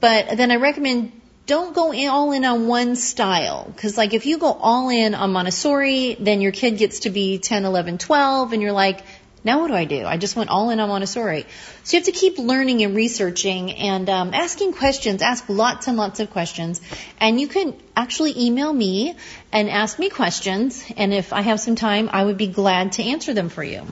[0.00, 1.12] But then I recommend
[1.46, 3.72] don't go in, all in on one style.
[3.76, 7.38] Cause like if you go all in on Montessori, then your kid gets to be
[7.38, 9.02] 10, 11, 12 and you're like,
[9.46, 10.04] now what do I do?
[10.04, 11.46] I just went all in on Montessori.
[11.84, 15.22] So you have to keep learning and researching and um, asking questions.
[15.22, 16.80] Ask lots and lots of questions.
[17.20, 19.14] And you can actually email me
[19.52, 20.84] and ask me questions.
[20.96, 23.86] And if I have some time, I would be glad to answer them for you.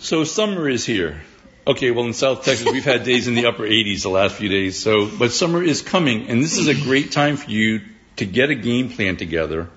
[0.00, 1.22] So summer is here.
[1.64, 4.48] Okay, well in South Texas we've had days in the upper 80s the last few
[4.48, 4.82] days.
[4.82, 7.82] So, but summer is coming, and this is a great time for you
[8.16, 9.68] to get a game plan together.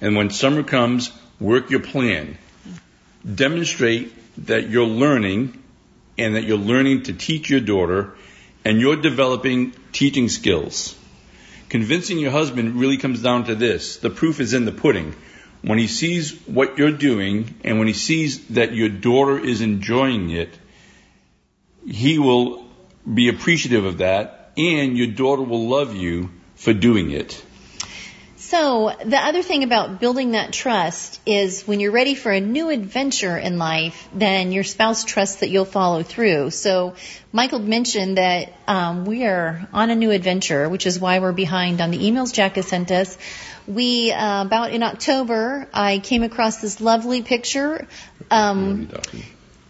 [0.00, 2.38] And when summer comes, work your plan
[3.24, 4.12] demonstrate
[4.46, 5.62] that you're learning
[6.18, 8.14] and that you're learning to teach your daughter
[8.64, 10.96] and you're developing teaching skills.
[11.68, 13.96] Convincing your husband really comes down to this.
[13.96, 15.14] The proof is in the pudding.
[15.62, 20.30] When he sees what you're doing and when he sees that your daughter is enjoying
[20.30, 20.50] it,
[21.86, 22.66] he will
[23.12, 27.42] be appreciative of that and your daughter will love you for doing it.
[28.54, 32.68] So the other thing about building that trust is when you're ready for a new
[32.68, 36.50] adventure in life, then your spouse trusts that you'll follow through.
[36.50, 36.94] So
[37.32, 41.80] Michael mentioned that um, we are on a new adventure, which is why we're behind
[41.80, 43.18] on the emails Jack has sent us.
[43.66, 47.88] We uh, about in October, I came across this lovely picture.
[48.30, 48.88] Um,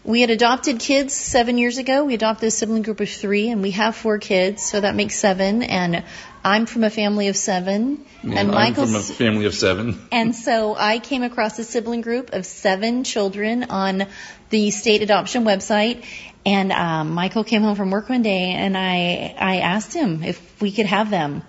[0.04, 2.04] we had adopted kids seven years ago.
[2.04, 5.16] We adopted a sibling group of three, and we have four kids, so that makes
[5.16, 5.62] seven.
[5.62, 6.04] And
[6.44, 9.98] I'm from a family of seven, Yeah, and I'm Michael's from a family of seven.
[10.12, 14.06] and so I came across a sibling group of seven children on
[14.50, 16.04] the state adoption website.
[16.46, 20.60] And um, Michael came home from work one day, and I I asked him if
[20.60, 21.42] we could have them,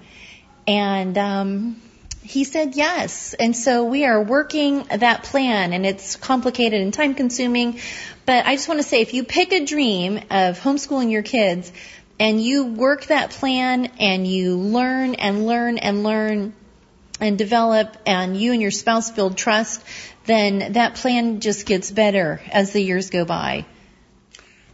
[0.68, 1.82] and um,
[2.24, 3.34] he said yes.
[3.34, 7.80] And so we are working that plan, and it's complicated and time consuming.
[8.26, 11.72] But I just want to say, if you pick a dream of homeschooling your kids,
[12.20, 16.53] and you work that plan, and you learn and learn and learn
[17.20, 19.82] and develop and you and your spouse build trust,
[20.26, 23.66] then that plan just gets better as the years go by.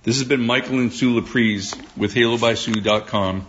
[0.03, 3.45] This has been Michael and Sue Laprise with HaloBySue.com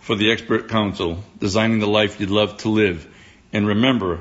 [0.00, 3.06] for the Expert Council, designing the life you'd love to live.
[3.52, 4.20] And remember,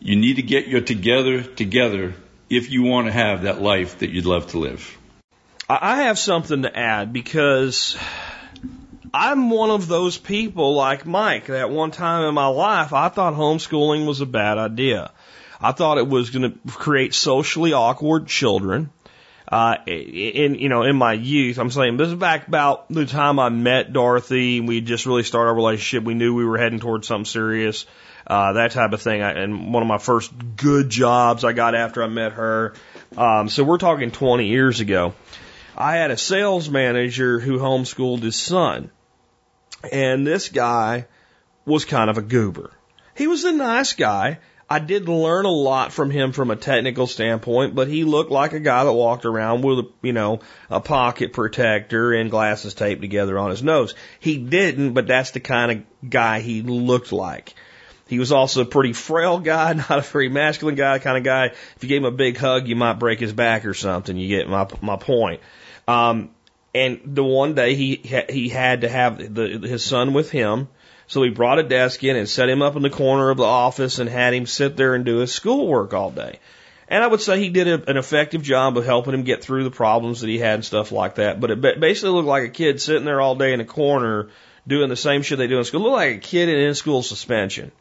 [0.00, 2.14] you need to get your together together
[2.50, 4.97] if you want to have that life that you'd love to live.
[5.70, 7.94] I have something to add because
[9.12, 13.34] I'm one of those people like Mike that one time in my life I thought
[13.34, 15.10] homeschooling was a bad idea.
[15.60, 18.88] I thought it was going to create socially awkward children.
[19.46, 23.38] Uh, in, you know, in my youth, I'm saying this is back about the time
[23.38, 24.58] I met Dorothy.
[24.58, 26.04] and We just really started our relationship.
[26.04, 27.84] We knew we were heading towards something serious,
[28.26, 29.20] uh, that type of thing.
[29.20, 32.72] I, and one of my first good jobs I got after I met her.
[33.18, 35.12] Um, so we're talking 20 years ago.
[35.80, 38.90] I had a sales manager who homeschooled his son.
[39.92, 41.06] And this guy
[41.64, 42.72] was kind of a goober.
[43.14, 44.40] He was a nice guy.
[44.68, 48.54] I did learn a lot from him from a technical standpoint, but he looked like
[48.54, 53.00] a guy that walked around with, a, you know, a pocket protector and glasses taped
[53.00, 53.94] together on his nose.
[54.18, 57.54] He didn't, but that's the kind of guy he looked like.
[58.08, 61.46] He was also a pretty frail guy, not a very masculine guy, kind of guy.
[61.46, 64.16] If you gave him a big hug, you might break his back or something.
[64.16, 65.40] You get my my point.
[65.88, 66.30] Um,
[66.74, 70.68] and the one day he he had to have the his son with him,
[71.06, 73.44] so he brought a desk in and set him up in the corner of the
[73.44, 76.40] office and had him sit there and do his schoolwork all day.
[76.90, 79.64] And I would say he did a, an effective job of helping him get through
[79.64, 81.40] the problems that he had and stuff like that.
[81.40, 84.28] But it basically looked like a kid sitting there all day in a corner
[84.66, 85.80] doing the same shit they do in school.
[85.80, 87.72] It looked like a kid in in-school suspension,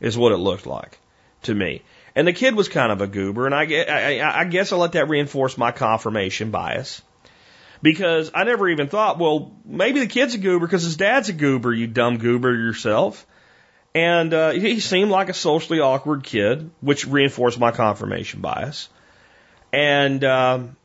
[0.00, 0.98] is what it looked like
[1.42, 1.82] to me.
[2.14, 4.92] And the kid was kind of a goober, and I, I I guess I let
[4.92, 7.02] that reinforce my confirmation bias
[7.82, 11.32] because I never even thought, well, maybe the kid's a goober because his dad's a
[11.32, 13.26] goober, you dumb goober yourself.
[13.94, 18.90] And uh, he seemed like a socially awkward kid, which reinforced my confirmation bias.
[19.72, 20.76] And um,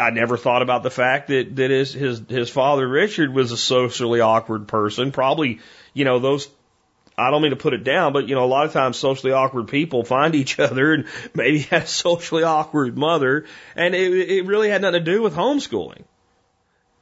[0.00, 3.56] I never thought about the fact that that his his his father Richard was a
[3.56, 5.12] socially awkward person.
[5.12, 5.60] Probably,
[5.92, 6.48] you know, those.
[7.16, 9.32] I don't mean to put it down, but you know, a lot of times socially
[9.32, 13.46] awkward people find each other and maybe had a socially awkward mother,
[13.76, 16.04] and it, it really had nothing to do with homeschooling.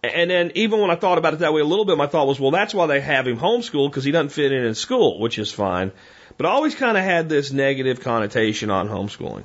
[0.05, 2.27] And then even when I thought about it that way a little bit, my thought
[2.27, 5.21] was, well, that's why they have him homeschooled because he doesn't fit in in school,
[5.21, 5.93] which is fine.
[6.37, 9.45] But I always kind of had this negative connotation on homeschooling.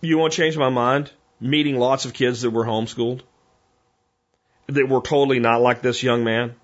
[0.00, 1.10] You want to change my mind?
[1.40, 3.20] Meeting lots of kids that were homeschooled,
[4.68, 6.54] that were totally not like this young man,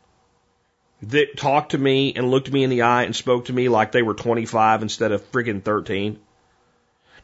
[1.10, 3.92] that talked to me and looked me in the eye and spoke to me like
[3.92, 6.18] they were 25 instead of friggin' 13.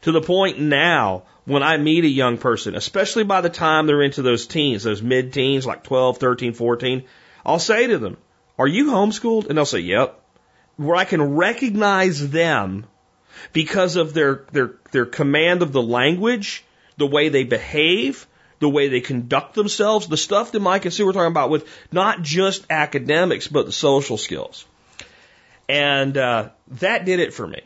[0.01, 4.01] To the point now, when I meet a young person, especially by the time they're
[4.01, 7.03] into those teens, those mid teens, like 12, 13, 14,
[7.45, 8.17] I'll say to them,
[8.57, 9.47] Are you homeschooled?
[9.47, 10.17] And they'll say, Yep.
[10.77, 12.85] Where I can recognize them
[13.53, 16.63] because of their, their, their command of the language,
[16.97, 18.25] the way they behave,
[18.61, 21.67] the way they conduct themselves, the stuff that Mike and Sue were talking about with
[21.91, 24.65] not just academics, but the social skills.
[25.67, 26.49] And uh,
[26.79, 27.63] that did it for me.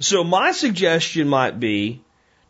[0.00, 2.02] So my suggestion might be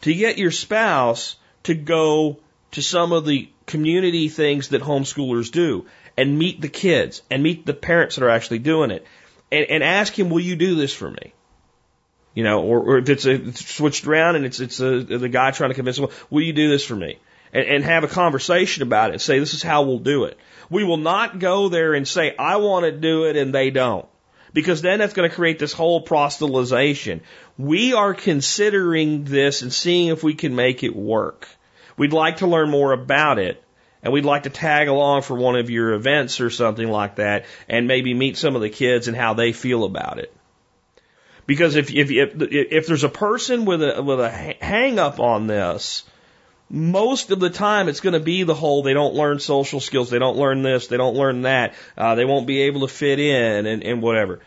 [0.02, 2.40] to get your spouse to go
[2.72, 5.86] to some of the community things that homeschoolers do
[6.16, 9.06] and meet the kids and meet the parents that are actually doing it
[9.52, 11.32] and, and ask him, will you do this for me?
[12.34, 15.28] You know, or, or if it's, a, it's switched around and it's, it's a, the
[15.28, 17.20] guy trying to convince him, will you do this for me?
[17.54, 19.20] And, and have a conversation about it.
[19.22, 20.36] Say, this is how we'll do it.
[20.68, 24.06] We will not go there and say, I want to do it and they don't.
[24.54, 27.20] because then that's going to create this whole proselytization.
[27.58, 31.48] We are considering this and seeing if we can make it work.
[31.98, 33.62] We'd like to learn more about it
[34.02, 37.46] and we'd like to tag along for one of your events or something like that
[37.68, 40.34] and maybe meet some of the kids and how they feel about it.
[41.46, 45.46] Because if, if, if, if there's a person with a, with a hang up on
[45.46, 46.04] this,
[46.74, 50.10] most of the time it's going to be the whole they don't learn social skills,
[50.10, 53.20] they don't learn this, they don't learn that, uh, they won't be able to fit
[53.20, 54.40] in and, and whatever.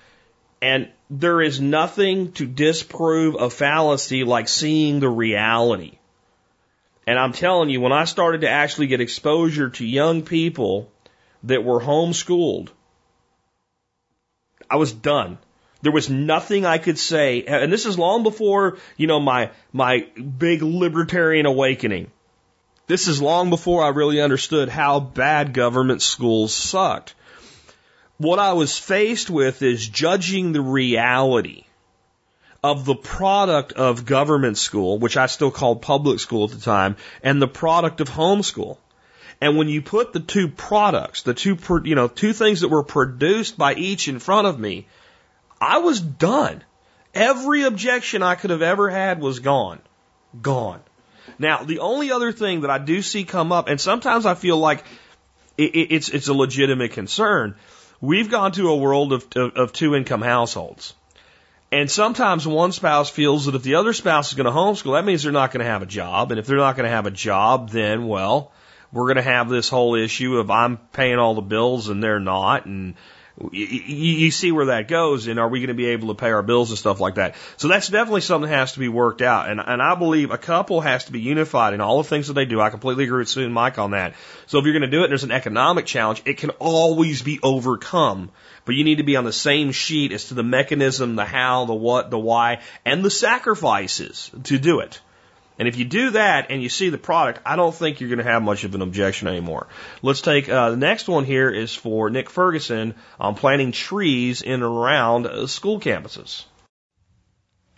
[0.62, 6.00] And there is nothing to disprove a fallacy like seeing the reality.
[7.06, 10.92] And I'm telling you, when I started to actually get exposure to young people
[11.44, 12.70] that were homeschooled,
[14.70, 15.38] I was done.
[15.82, 20.08] There was nothing I could say, and this is long before, you know, my, my
[20.18, 22.12] big libertarian awakening.
[22.88, 27.16] This is long before I really understood how bad government schools sucked.
[28.18, 31.66] What I was faced with is judging the reality
[32.64, 36.96] of the product of government school, which I still called public school at the time,
[37.22, 38.78] and the product of homeschool.
[39.42, 42.84] And when you put the two products, the two, you know, two things that were
[42.84, 44.88] produced by each in front of me,
[45.60, 46.64] I was done.
[47.14, 49.80] Every objection I could have ever had was gone.
[50.42, 50.82] Gone.
[51.40, 54.58] Now, the only other thing that I do see come up, and sometimes I feel
[54.58, 54.84] like
[55.58, 57.56] it, it, it's, it's a legitimate concern.
[58.02, 60.94] We've gone to a world of, of, of two income households.
[61.72, 65.04] And sometimes one spouse feels that if the other spouse is going to homeschool, that
[65.04, 66.32] means they're not going to have a job.
[66.32, 68.52] And if they're not going to have a job, then, well,
[68.92, 72.22] we're going to have this whole issue of I'm paying all the bills and they're
[72.22, 72.66] not.
[72.66, 72.96] And
[73.52, 76.32] you, you see where that goes, and are we going to be able to pay
[76.32, 77.36] our bills and stuff like that?
[77.58, 79.50] So that's definitely something that has to be worked out.
[79.50, 82.34] And, and I believe a couple has to be unified in all the things that
[82.34, 82.60] they do.
[82.60, 84.16] I completely agree with Sue and Mike on that.
[84.48, 87.40] So if you're going to do it there's an economic challenge, it can always be
[87.44, 88.32] overcome.
[88.66, 91.66] But you need to be on the same sheet as to the mechanism, the how,
[91.66, 95.00] the what, the why, and the sacrifices to do it.
[95.60, 98.26] And if you do that and you see the product, I don't think you're going
[98.26, 99.68] to have much of an objection anymore.
[100.02, 104.54] Let's take uh, the next one here is for Nick Ferguson on planting trees in
[104.54, 106.44] and around uh, school campuses.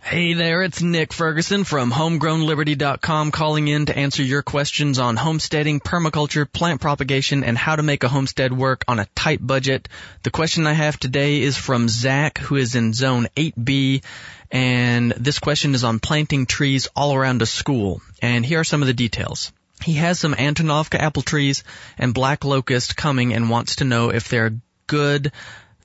[0.02, 5.82] Hey there, it's Nick Ferguson from homegrownliberty.com calling in to answer your questions on homesteading,
[5.82, 9.88] permaculture, plant propagation, and how to make a homestead work on a tight budget.
[10.24, 14.04] The question I have today is from Zach, who is in zone 8B,
[14.50, 18.02] and this question is on planting trees all around a school.
[18.20, 19.52] And here are some of the details.
[19.84, 21.64] He has some Antonovka apple trees
[22.00, 25.34] and black locust coming and wants to know if they're a good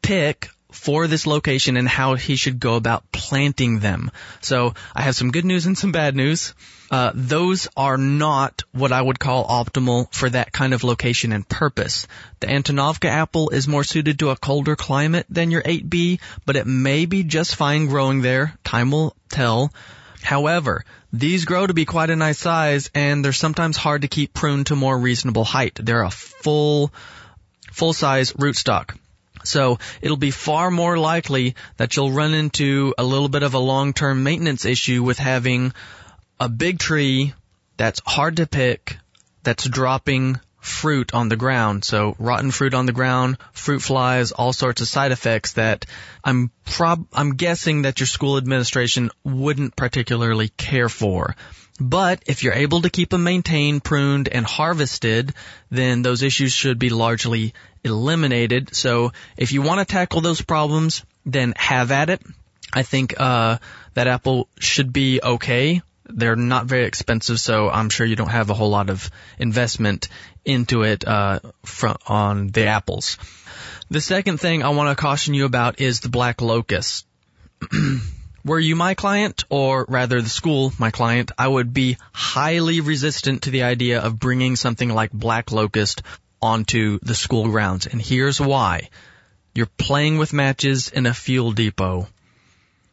[0.00, 4.10] pick for this location and how he should go about planting them.
[4.40, 6.52] So I have some good news and some bad news.
[6.90, 11.48] Uh, those are not what I would call optimal for that kind of location and
[11.48, 12.06] purpose.
[12.40, 16.66] The Antonovka apple is more suited to a colder climate than your 8B, but it
[16.66, 18.58] may be just fine growing there.
[18.64, 19.72] Time will tell.
[20.22, 24.34] However, these grow to be quite a nice size and they're sometimes hard to keep
[24.34, 25.78] pruned to more reasonable height.
[25.80, 26.92] They're a full,
[27.72, 28.96] full size rootstock.
[29.44, 33.58] So it'll be far more likely that you'll run into a little bit of a
[33.58, 35.72] long-term maintenance issue with having
[36.40, 37.34] a big tree
[37.76, 38.98] that's hard to pick,
[39.42, 41.84] that's dropping fruit on the ground.
[41.84, 45.84] So rotten fruit on the ground, fruit flies, all sorts of side effects that
[46.24, 51.36] I'm prob, I'm guessing that your school administration wouldn't particularly care for.
[51.78, 55.34] But if you're able to keep them maintained, pruned, and harvested,
[55.70, 57.52] then those issues should be largely
[57.84, 58.74] eliminated.
[58.74, 62.22] So if you want to tackle those problems, then have at it.
[62.72, 63.58] I think uh,
[63.94, 65.82] that apple should be okay.
[66.06, 70.08] They're not very expensive, so I'm sure you don't have a whole lot of investment
[70.44, 73.16] into it uh, from, on the apples.
[73.90, 77.06] The second thing I want to caution you about is the black locust.
[78.44, 83.42] Were you my client, or rather the school my client, I would be highly resistant
[83.42, 86.02] to the idea of bringing something like black locust
[86.44, 87.86] onto the school grounds.
[87.86, 88.90] And here's why.
[89.54, 92.08] You're playing with matches in a fuel depot.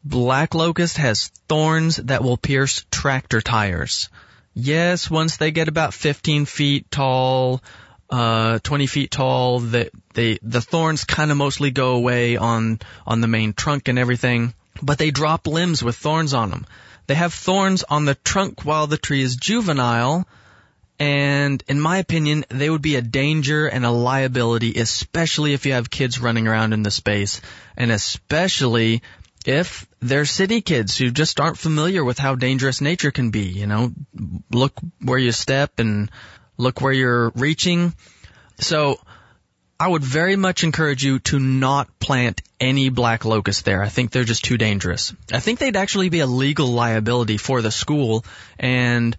[0.04, 4.10] Black locust has thorns that will pierce tractor tires.
[4.54, 7.62] Yes, once they get about 15 feet tall,
[8.10, 13.22] uh, 20 feet tall, the, they, the thorns kind of mostly go away on, on
[13.22, 16.66] the main trunk and everything but they drop limbs with thorns on them.
[17.08, 20.28] They have thorns on the trunk while the tree is juvenile,
[21.02, 25.74] and in my opinion, they would be a danger and a liability, especially if you
[25.74, 27.42] have kids running around in the space,
[27.76, 29.02] and especially
[29.44, 33.46] if they're city kids who just aren't familiar with how dangerous nature can be.
[33.46, 33.92] You know,
[34.52, 36.12] look where you step and
[36.58, 37.96] look where you're reaching.
[38.60, 39.00] So,
[39.80, 43.82] I would very much encourage you to not plant any black locust there.
[43.82, 45.16] I think they're just too dangerous.
[45.34, 48.24] I think they'd actually be a legal liability for the school
[48.60, 49.18] and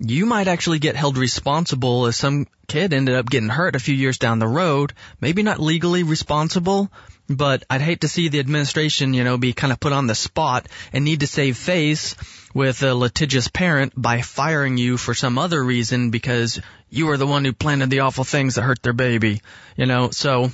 [0.00, 3.94] you might actually get held responsible if some kid ended up getting hurt a few
[3.94, 4.94] years down the road.
[5.20, 6.90] Maybe not legally responsible,
[7.28, 10.14] but I'd hate to see the administration, you know, be kind of put on the
[10.14, 12.16] spot and need to save face
[12.54, 17.26] with a litigious parent by firing you for some other reason because you were the
[17.26, 19.42] one who planted the awful things that hurt their baby.
[19.76, 20.50] You know, so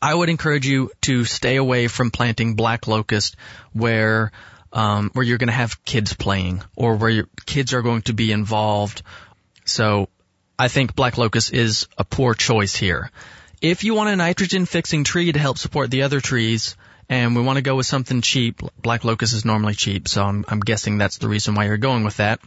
[0.00, 3.36] I would encourage you to stay away from planting black locust
[3.72, 4.32] where
[4.72, 8.12] um, where you're going to have kids playing or where your kids are going to
[8.12, 9.02] be involved.
[9.64, 10.08] So
[10.58, 13.10] I think black locust is a poor choice here.
[13.60, 16.76] If you want a nitrogen fixing tree to help support the other trees,
[17.08, 20.44] and we want to go with something cheap, black locust is normally cheap, so I'm,
[20.46, 22.40] I'm guessing that's the reason why you're going with that.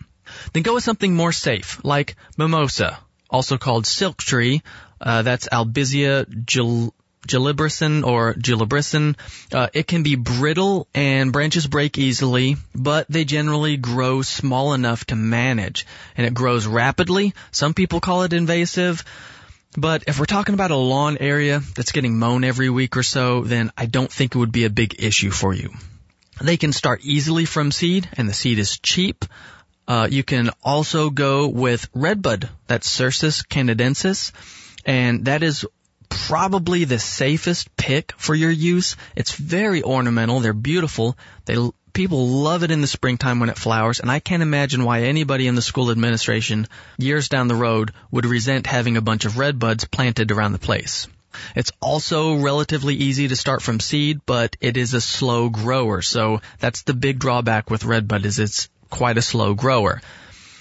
[0.53, 2.99] Then go with something more safe, like mimosa,
[3.29, 4.61] also called silk tree.
[4.99, 6.25] Uh, that's Albizia
[7.27, 9.15] julibrissin or julibrissin.
[9.51, 15.05] Uh, it can be brittle and branches break easily, but they generally grow small enough
[15.05, 15.85] to manage.
[16.17, 17.33] And it grows rapidly.
[17.51, 19.03] Some people call it invasive.
[19.77, 23.41] But if we're talking about a lawn area that's getting mown every week or so,
[23.41, 25.71] then I don't think it would be a big issue for you.
[26.41, 29.25] They can start easily from seed, and the seed is cheap.
[29.87, 34.31] Uh, you can also go with redbud, that's Cercis canadensis,
[34.85, 35.65] and that is
[36.11, 38.97] probably the safest pick for your use.
[39.15, 40.41] It's very ornamental.
[40.41, 41.17] They're beautiful.
[41.45, 41.57] They
[41.93, 45.47] people love it in the springtime when it flowers, and I can't imagine why anybody
[45.47, 49.57] in the school administration years down the road would resent having a bunch of red
[49.57, 51.07] buds planted around the place.
[51.55, 56.41] It's also relatively easy to start from seed, but it is a slow grower, so
[56.59, 60.01] that's the big drawback with redbud is it's quite a slow grower.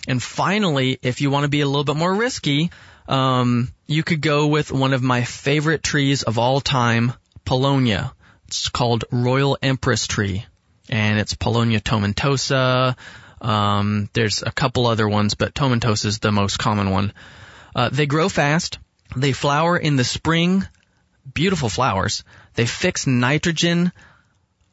[0.06, 2.70] And finally, if you want to be a little bit more risky,
[3.10, 7.12] um, you could go with one of my favorite trees of all time,
[7.44, 8.12] Paulownia.
[8.46, 10.46] It's called Royal Empress Tree,
[10.88, 12.96] and it's Paulownia tomentosa.
[13.40, 17.12] Um, there's a couple other ones, but tomentosa is the most common one.
[17.74, 18.78] Uh, they grow fast.
[19.16, 20.64] They flower in the spring.
[21.34, 22.22] Beautiful flowers.
[22.54, 23.92] They fix nitrogen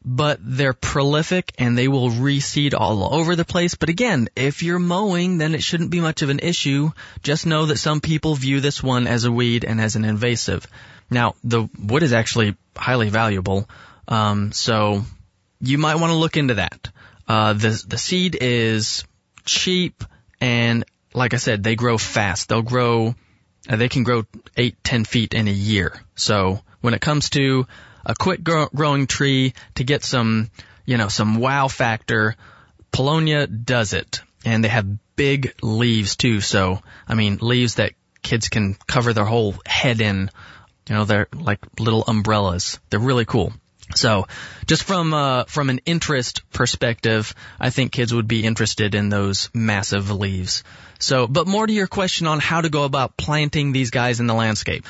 [0.03, 3.75] but they're prolific and they will reseed all over the place.
[3.75, 6.91] But again, if you're mowing, then it shouldn't be much of an issue.
[7.23, 10.65] Just know that some people view this one as a weed and as an invasive.
[11.09, 13.69] Now, the wood is actually highly valuable,
[14.07, 15.03] um, so
[15.59, 16.89] you might want to look into that.
[17.27, 19.03] Uh, the the seed is
[19.45, 20.03] cheap
[20.39, 22.49] and, like I said, they grow fast.
[22.49, 23.15] They'll grow,
[23.69, 24.25] uh, they can grow
[24.55, 25.99] eight, ten feet in a year.
[26.15, 27.67] So when it comes to
[28.07, 30.49] a quick grow- growing tree to get some,
[30.85, 32.35] you know, some wow factor.
[32.91, 34.21] Paulownia does it.
[34.45, 36.39] And they have big leaves too.
[36.39, 37.91] So, I mean, leaves that
[38.23, 40.31] kids can cover their whole head in.
[40.87, 42.79] You know, they're like little umbrellas.
[42.89, 43.51] They're really cool.
[43.95, 44.27] So,
[44.65, 49.49] just from uh, from an interest perspective, I think kids would be interested in those
[49.53, 50.63] massive leaves.
[50.99, 54.27] So, but more to your question on how to go about planting these guys in
[54.27, 54.85] the landscape.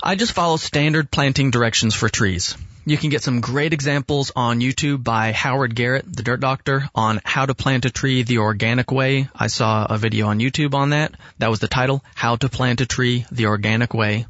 [0.00, 2.56] I just follow standard planting directions for trees.
[2.86, 7.20] You can get some great examples on YouTube by Howard Garrett, the dirt doctor, on
[7.24, 9.28] how to plant a tree the organic way.
[9.34, 11.14] I saw a video on YouTube on that.
[11.38, 14.26] That was the title, How to Plant a Tree the Organic Way.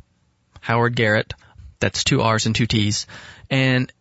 [0.62, 1.34] Howard Garrett.
[1.80, 3.06] That's two R's and two T's.
[3.50, 3.92] And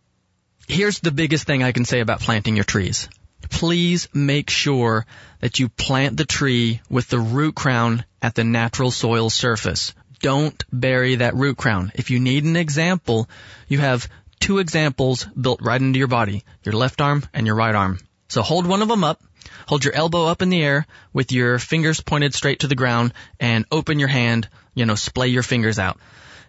[0.66, 3.10] here's the biggest thing I can say about planting your trees.
[3.50, 5.04] Please make sure
[5.40, 10.64] that you plant the tree with the root crown at the natural soil surface don't
[10.72, 11.92] bury that root crown.
[11.94, 13.28] If you need an example,
[13.68, 14.08] you have
[14.40, 17.98] two examples built right into your body, your left arm and your right arm.
[18.28, 19.22] So hold one of them up,
[19.66, 23.12] hold your elbow up in the air with your fingers pointed straight to the ground
[23.40, 25.98] and open your hand, you know, splay your fingers out.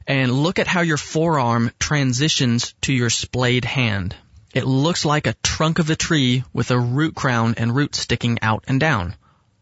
[0.07, 4.15] And look at how your forearm transitions to your splayed hand.
[4.53, 8.39] It looks like a trunk of a tree with a root crown and roots sticking
[8.41, 9.15] out and down.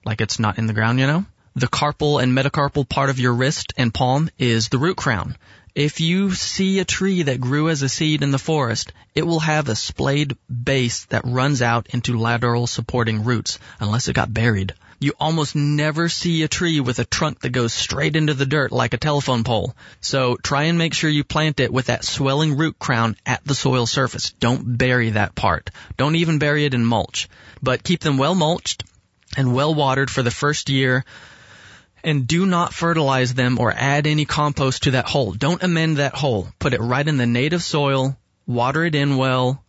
[0.05, 1.25] Like it's not in the ground, you know?
[1.59, 5.35] The carpal and metacarpal part of your wrist and palm is the root crown.
[5.73, 9.39] If you see a tree that grew as a seed in the forest, it will
[9.39, 14.75] have a splayed base that runs out into lateral supporting roots, unless it got buried.
[14.99, 18.71] You almost never see a tree with a trunk that goes straight into the dirt
[18.71, 19.75] like a telephone pole.
[19.99, 23.55] So try and make sure you plant it with that swelling root crown at the
[23.55, 24.29] soil surface.
[24.39, 25.71] Don't bury that part.
[25.97, 27.27] Don't even bury it in mulch.
[27.63, 28.83] But keep them well mulched
[29.35, 31.03] and well watered for the first year
[32.03, 35.33] and do not fertilize them or add any compost to that hole.
[35.33, 36.49] Don't amend that hole.
[36.59, 39.63] Put it right in the native soil, water it in well,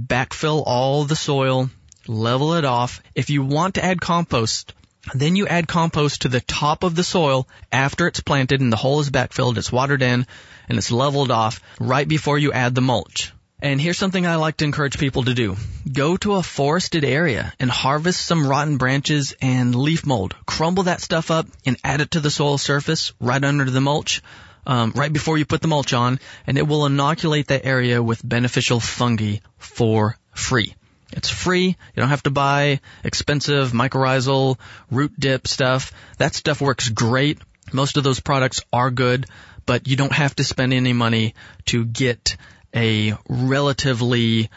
[0.00, 1.70] backfill all the soil,
[2.06, 3.02] level it off.
[3.14, 4.74] If you want to add compost,
[5.14, 8.76] then you add compost to the top of the soil after it's planted and the
[8.76, 10.26] hole is backfilled, it's watered in,
[10.68, 13.32] and it's leveled off right before you add the mulch.
[13.60, 15.56] And here's something I like to encourage people to do.
[15.92, 20.36] Go to a forested area and harvest some rotten branches and leaf mold.
[20.46, 24.22] Crumble that stuff up and add it to the soil surface right under the mulch,
[24.64, 28.26] um, right before you put the mulch on, and it will inoculate that area with
[28.26, 30.76] beneficial fungi for free.
[31.10, 31.66] It's free.
[31.66, 34.56] You don't have to buy expensive mycorrhizal
[34.88, 35.92] root dip stuff.
[36.18, 37.38] That stuff works great.
[37.72, 39.26] Most of those products are good,
[39.66, 41.34] but you don't have to spend any money
[41.66, 42.36] to get
[42.78, 44.50] a relatively,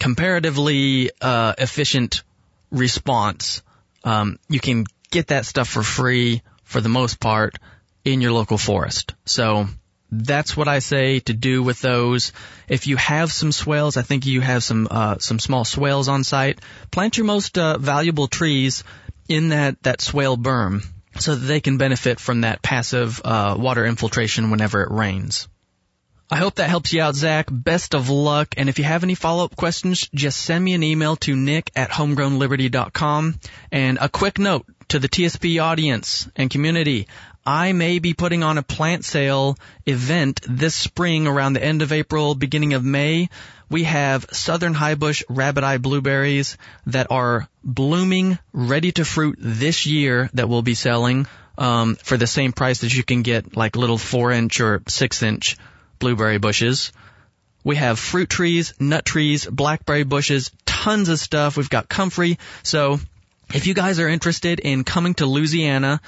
[0.00, 2.22] comparatively uh, efficient
[2.70, 3.62] response.
[4.04, 7.58] Um, you can get that stuff for free for the most part
[8.04, 9.14] in your local forest.
[9.24, 9.66] So
[10.10, 12.32] that's what I say to do with those.
[12.66, 16.24] If you have some swales, I think you have some uh, some small swales on
[16.24, 16.60] site.
[16.90, 18.84] Plant your most uh, valuable trees
[19.28, 20.82] in that that swale berm
[21.18, 25.48] so that they can benefit from that passive uh, water infiltration whenever it rains.
[26.30, 27.48] I hope that helps you out, Zach.
[27.50, 28.54] Best of luck.
[28.58, 31.90] And if you have any follow-up questions, just send me an email to nick at
[31.90, 33.40] homegrownliberty.com.
[33.72, 37.08] And a quick note to the TSP audience and community.
[37.46, 39.56] I may be putting on a plant sale
[39.86, 43.30] event this spring around the end of April, beginning of May.
[43.70, 46.58] We have southern highbush rabbit eye blueberries
[46.88, 51.26] that are blooming, ready to fruit this year that we'll be selling
[51.56, 55.22] um, for the same price that you can get like little four inch or six
[55.22, 55.56] inch
[55.98, 56.92] blueberry bushes.
[57.64, 61.56] We have fruit trees, nut trees, blackberry bushes, tons of stuff.
[61.56, 62.38] We've got comfrey.
[62.62, 63.00] So
[63.52, 66.00] if you guys are interested in coming to Louisiana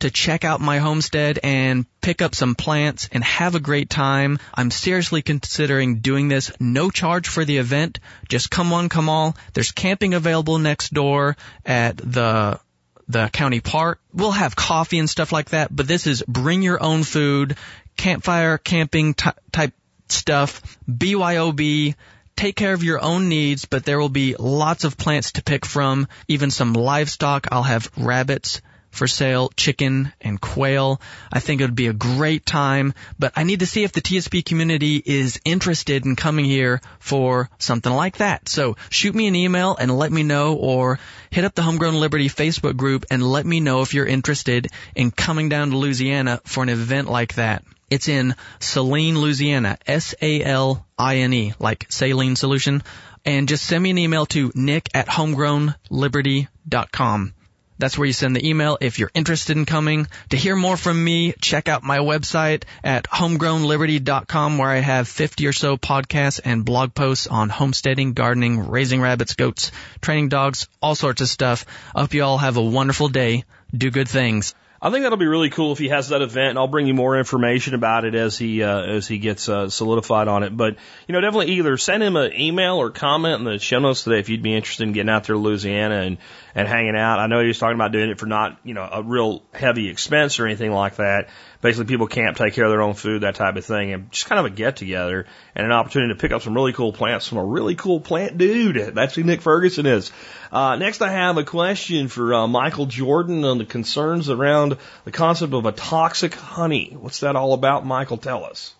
[0.00, 4.38] to check out my homestead and pick up some plants and have a great time,
[4.54, 6.52] I'm seriously considering doing this.
[6.60, 7.98] No charge for the event.
[8.28, 9.36] Just come one, come all.
[9.54, 12.60] There's camping available next door at the
[13.08, 14.00] the county park.
[14.12, 17.56] We'll have coffee and stuff like that, but this is bring your own food,
[17.98, 19.74] campfire camping t- type
[20.08, 21.94] stuff, BYOB,
[22.36, 25.66] take care of your own needs, but there will be lots of plants to pick
[25.66, 27.48] from, even some livestock.
[27.52, 31.00] I'll have rabbits for sale, chicken and quail.
[31.32, 34.00] I think it would be a great time, but I need to see if the
[34.00, 38.48] TSP community is interested in coming here for something like that.
[38.48, 40.98] So shoot me an email and let me know or
[41.30, 45.10] hit up the Homegrown Liberty Facebook group and let me know if you're interested in
[45.10, 47.64] coming down to Louisiana for an event like that.
[47.90, 49.78] It's in Saline, Louisiana.
[49.86, 52.82] S-A-L-I-N-E, like saline solution.
[53.24, 57.34] And just send me an email to nick at homegrownliberty.com.
[57.78, 60.08] That's where you send the email if you're interested in coming.
[60.30, 65.46] To hear more from me, check out my website at homegrownliberty.com where I have 50
[65.46, 69.70] or so podcasts and blog posts on homesteading, gardening, raising rabbits, goats,
[70.00, 71.66] training dogs, all sorts of stuff.
[71.94, 73.44] I hope you all have a wonderful day.
[73.72, 74.56] Do good things.
[74.80, 76.94] I think that'll be really cool if he has that event, and I'll bring you
[76.94, 80.56] more information about it as he uh, as he gets uh, solidified on it.
[80.56, 80.76] But
[81.08, 84.20] you know, definitely either send him an email or comment in the show notes today
[84.20, 86.18] if you'd be interested in getting out there to Louisiana and
[86.58, 87.20] and hanging out.
[87.20, 89.88] I know he was talking about doing it for not you know a real heavy
[89.88, 91.28] expense or anything like that.
[91.60, 94.26] Basically, people camp, take care of their own food, that type of thing, and just
[94.26, 97.28] kind of a get together and an opportunity to pick up some really cool plants
[97.28, 98.92] from a really cool plant dude.
[98.96, 100.10] That's who Nick Ferguson is.
[100.50, 105.12] Uh, next, I have a question for uh, Michael Jordan on the concerns around the
[105.12, 106.96] concept of a toxic honey.
[106.98, 108.16] What's that all about, Michael?
[108.16, 108.74] Tell us.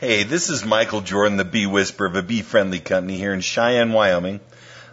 [0.00, 3.40] Hey, this is Michael Jordan, the bee whisperer of a bee friendly company here in
[3.40, 4.40] Cheyenne, Wyoming.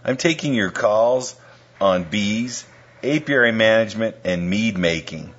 [0.06, 1.36] I'm taking your calls
[1.80, 2.66] on bees,
[3.04, 5.34] apiary management, and mead making.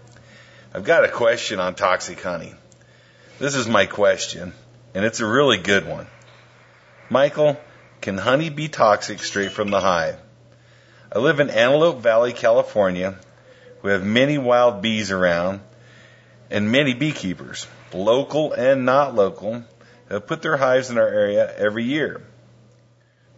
[0.72, 2.54] I've got a question on toxic honey.
[3.38, 4.52] This is my question,
[4.94, 6.06] and it's a really good one.
[7.08, 7.60] Michael,
[8.00, 10.16] can honey be toxic straight from the hive?
[11.12, 13.18] I live in Antelope Valley, California.
[13.82, 15.60] We have many wild bees around
[16.50, 19.64] and many beekeepers, local and not local,
[20.08, 22.22] have put their hives in our area every year.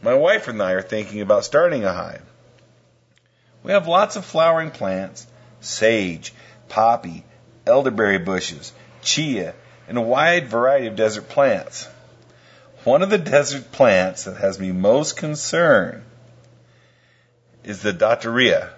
[0.03, 2.22] My wife and I are thinking about starting a hive.
[3.62, 5.26] We have lots of flowering plants,
[5.60, 6.32] sage,
[6.68, 7.24] poppy,
[7.66, 9.54] elderberry bushes, chia,
[9.88, 11.88] and a wide variety of desert plants.
[12.84, 16.02] One of the desert plants that has me most concerned
[17.62, 18.70] is the Datura.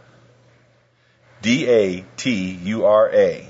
[1.41, 3.47] D A T U R A.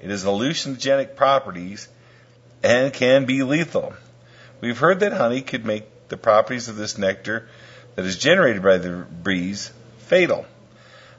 [0.00, 1.88] It has hallucinogenic properties
[2.62, 3.94] and can be lethal.
[4.60, 7.48] We've heard that honey could make the properties of this nectar
[7.94, 9.72] that is generated by the bees
[10.04, 10.46] fatal.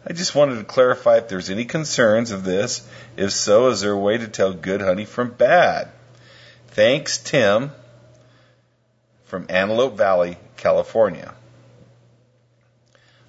[0.07, 2.87] I just wanted to clarify if there's any concerns of this.
[3.17, 5.89] If so, is there a way to tell good honey from bad?
[6.69, 7.71] Thanks, Tim,
[9.25, 11.33] from Antelope Valley, California.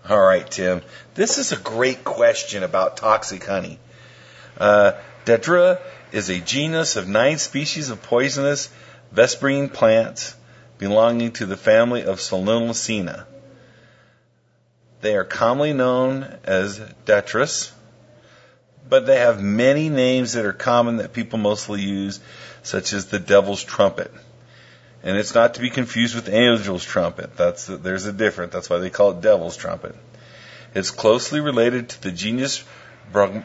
[0.09, 0.82] All right, Tim.
[1.14, 3.78] This is a great question about toxic honey.
[4.59, 4.92] Uh,
[5.24, 5.80] Datura
[6.12, 8.68] is a genus of nine species of poisonous
[9.14, 10.34] vespertine plants
[10.78, 13.24] belonging to the family of Solanaceae.
[15.07, 17.72] They are commonly known as Detrus,
[18.88, 22.18] but they have many names that are common that people mostly use,
[22.64, 24.12] such as the devil's trumpet.
[25.04, 27.36] And it's not to be confused with angel's trumpet.
[27.36, 28.52] That's there's a difference.
[28.52, 29.94] That's why they call it devil's trumpet.
[30.74, 32.64] It's closely related to the genus
[33.12, 33.44] Brug,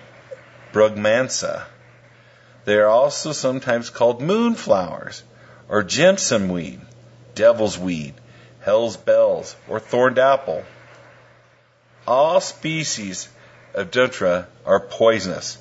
[0.74, 1.66] Brugmansia.
[2.66, 5.22] They are also sometimes called moonflowers,
[5.70, 6.82] or jimson weed,
[7.36, 8.16] devil's weed,
[8.62, 10.66] hell's bells, or thorned apple.
[12.12, 13.30] All species
[13.74, 15.58] of Datura are poisonous,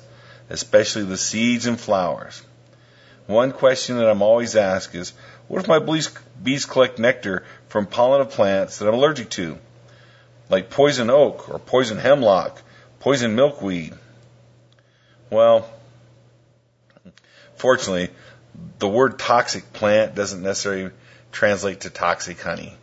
[0.49, 2.41] especially the seeds and flowers.
[3.25, 5.13] One question that I'm always asked is,
[5.47, 6.09] what if my bees,
[6.43, 9.59] bees collect nectar from pollen of plants that I'm allergic to?
[10.49, 12.61] Like poison oak or poison hemlock,
[12.99, 13.93] poison milkweed.
[15.29, 15.69] Well,
[17.55, 18.09] fortunately,
[18.77, 20.91] the word toxic plant doesn't necessarily
[21.31, 22.75] translate to toxic honey.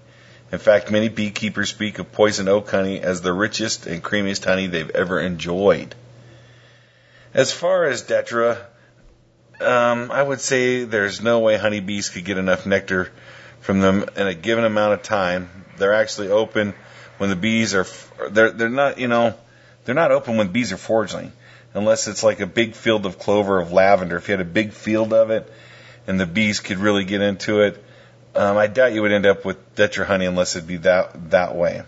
[0.50, 4.66] In fact, many beekeepers speak of poison oak honey as the richest and creamiest honey
[4.66, 5.94] they've ever enjoyed.
[7.34, 8.58] As far as Datura,
[9.60, 13.12] um, I would say there's no way honeybees could get enough nectar
[13.60, 15.50] from them in a given amount of time.
[15.76, 16.72] They're actually open
[17.18, 17.86] when the bees are,
[18.30, 19.34] they're, they're not, you know,
[19.84, 21.32] they're not open when bees are foraging,
[21.74, 24.16] unless it's like a big field of clover of lavender.
[24.16, 25.52] If you had a big field of it
[26.06, 27.84] and the bees could really get into it,
[28.34, 31.56] um, I doubt you would end up with Datura honey unless it'd be that that
[31.56, 31.82] way.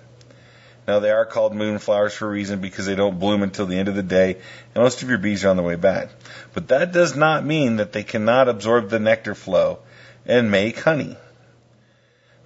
[0.89, 3.89] Now they are called moonflowers for a reason because they don't bloom until the end
[3.89, 4.35] of the day,
[4.75, 6.09] and most of your bees are on the way back.
[6.53, 9.79] But that does not mean that they cannot absorb the nectar flow
[10.27, 11.17] and make honey.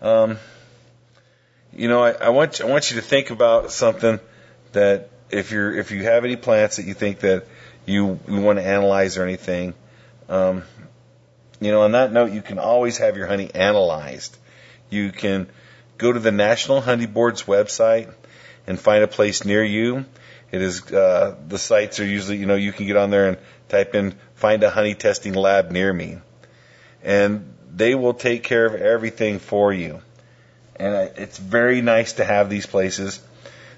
[0.02, 0.38] Um,
[1.72, 4.20] you know, I, I want I want you to think about something
[4.72, 7.46] that if you're if you have any plants that you think that
[7.86, 9.74] you you want to analyze or anything,
[10.28, 10.64] um,
[11.64, 14.36] you know, on that note, you can always have your honey analyzed.
[14.90, 15.48] You can
[15.98, 18.12] go to the National Honey Board's website
[18.66, 20.04] and find a place near you.
[20.50, 23.38] It is uh, the sites are usually you know you can get on there and
[23.68, 26.18] type in find a honey testing lab near me,
[27.02, 30.00] and they will take care of everything for you.
[30.76, 33.20] And it's very nice to have these places.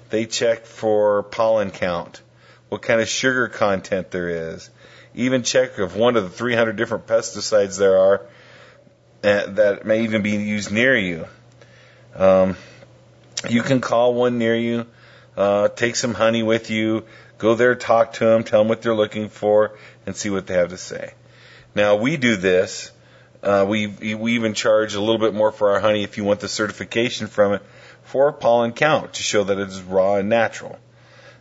[0.09, 2.21] They check for pollen count,
[2.69, 4.69] what kind of sugar content there is,
[5.17, 8.21] even check if one of the 300 different pesticides there are
[9.23, 11.25] uh, that may even be used near you.
[12.15, 12.55] Um,
[13.49, 14.85] you can call one near you,
[15.35, 17.05] uh, take some honey with you,
[17.37, 20.53] go there, talk to them, tell them what they're looking for, and see what they
[20.53, 21.13] have to say.
[21.73, 22.91] Now we do this.
[23.41, 26.39] Uh, we we even charge a little bit more for our honey if you want
[26.39, 27.61] the certification from it
[28.03, 30.77] for pollen count to show that it is raw and natural.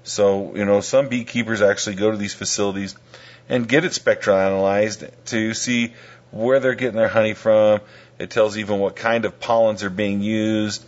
[0.03, 2.97] So you know some beekeepers actually go to these facilities
[3.49, 5.95] and get it spectral analyzed to see
[6.31, 7.81] where they're getting their honey from.
[8.19, 10.85] It tells even what kind of pollens are being used.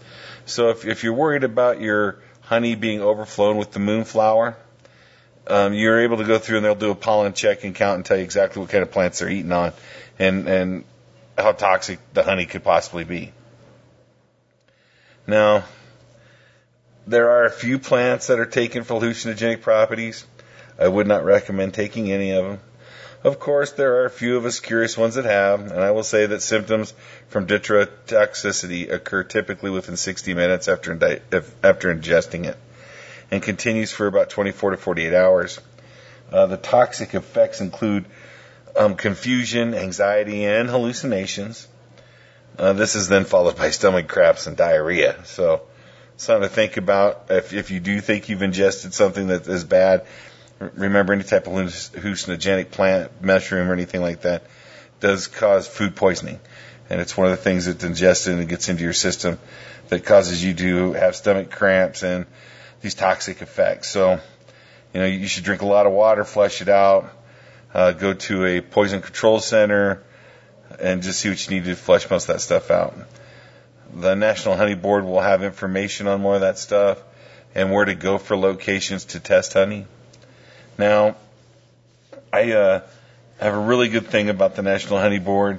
[0.46, 4.56] So if, if you're worried about your honey being overflown with the moonflower,
[5.46, 8.04] um, you're able to go through and they'll do a pollen check and count and
[8.04, 9.72] tell you exactly what kind of plants they're eating on
[10.18, 10.84] and, and
[11.36, 13.32] how toxic the honey could possibly be.
[15.26, 15.64] Now,
[17.06, 20.26] there are a few plants that are taken for hallucinogenic properties.
[20.78, 22.60] I would not recommend taking any of them.
[23.24, 26.04] Of course, there are a few of us curious ones that have, and I will
[26.04, 26.94] say that symptoms
[27.28, 30.92] from datura toxicity occur typically within 60 minutes after,
[31.64, 32.56] after ingesting it
[33.30, 35.60] and continues for about 24 to 48 hours.
[36.30, 38.04] Uh, the toxic effects include
[38.76, 41.66] um, confusion, anxiety, and hallucinations.
[42.56, 45.24] Uh, this is then followed by stomach cramps and diarrhea.
[45.24, 45.62] So,
[46.16, 50.06] something to think about if, if you do think you've ingested something that is bad
[50.60, 54.44] remember any type of hallucinogenic plant, mushroom, or anything like that
[55.00, 56.40] does cause food poisoning.
[56.90, 59.38] And it's one of the things that's ingested and gets into your system
[59.88, 62.26] that causes you to have stomach cramps and
[62.80, 63.88] these toxic effects.
[63.88, 64.20] So,
[64.94, 67.12] you know, you should drink a lot of water, flush it out,
[67.74, 70.02] uh, go to a poison control center,
[70.80, 72.96] and just see what you need to flush most of that stuff out.
[73.94, 77.02] The National Honey Board will have information on more of that stuff
[77.54, 79.86] and where to go for locations to test honey.
[80.78, 81.16] Now,
[82.32, 82.80] I uh,
[83.40, 85.58] have a really good thing about the National Honey Board,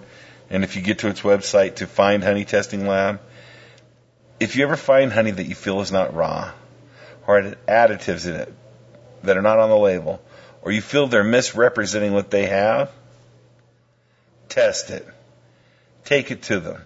[0.50, 3.20] and if you get to its website to find Honey Testing Lab,
[4.40, 6.52] if you ever find honey that you feel is not raw,
[7.28, 8.54] or additives in it
[9.24, 10.22] that are not on the label,
[10.62, 12.90] or you feel they're misrepresenting what they have,
[14.48, 15.08] test it.
[16.06, 16.82] Take it to them.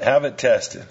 [0.00, 0.84] Have it tested.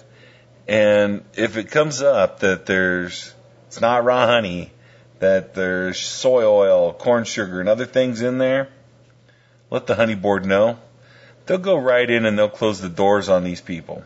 [0.66, 3.32] And if it comes up that there's,
[3.66, 4.72] it's not raw honey,
[5.20, 8.68] that there's soy oil, corn sugar, and other things in there,
[9.70, 10.78] let the honey board know.
[11.46, 14.04] they'll go right in and they'll close the doors on these people.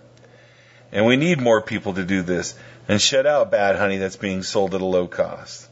[0.92, 2.54] And we need more people to do this
[2.88, 5.68] and shut out bad honey that's being sold at a low cost.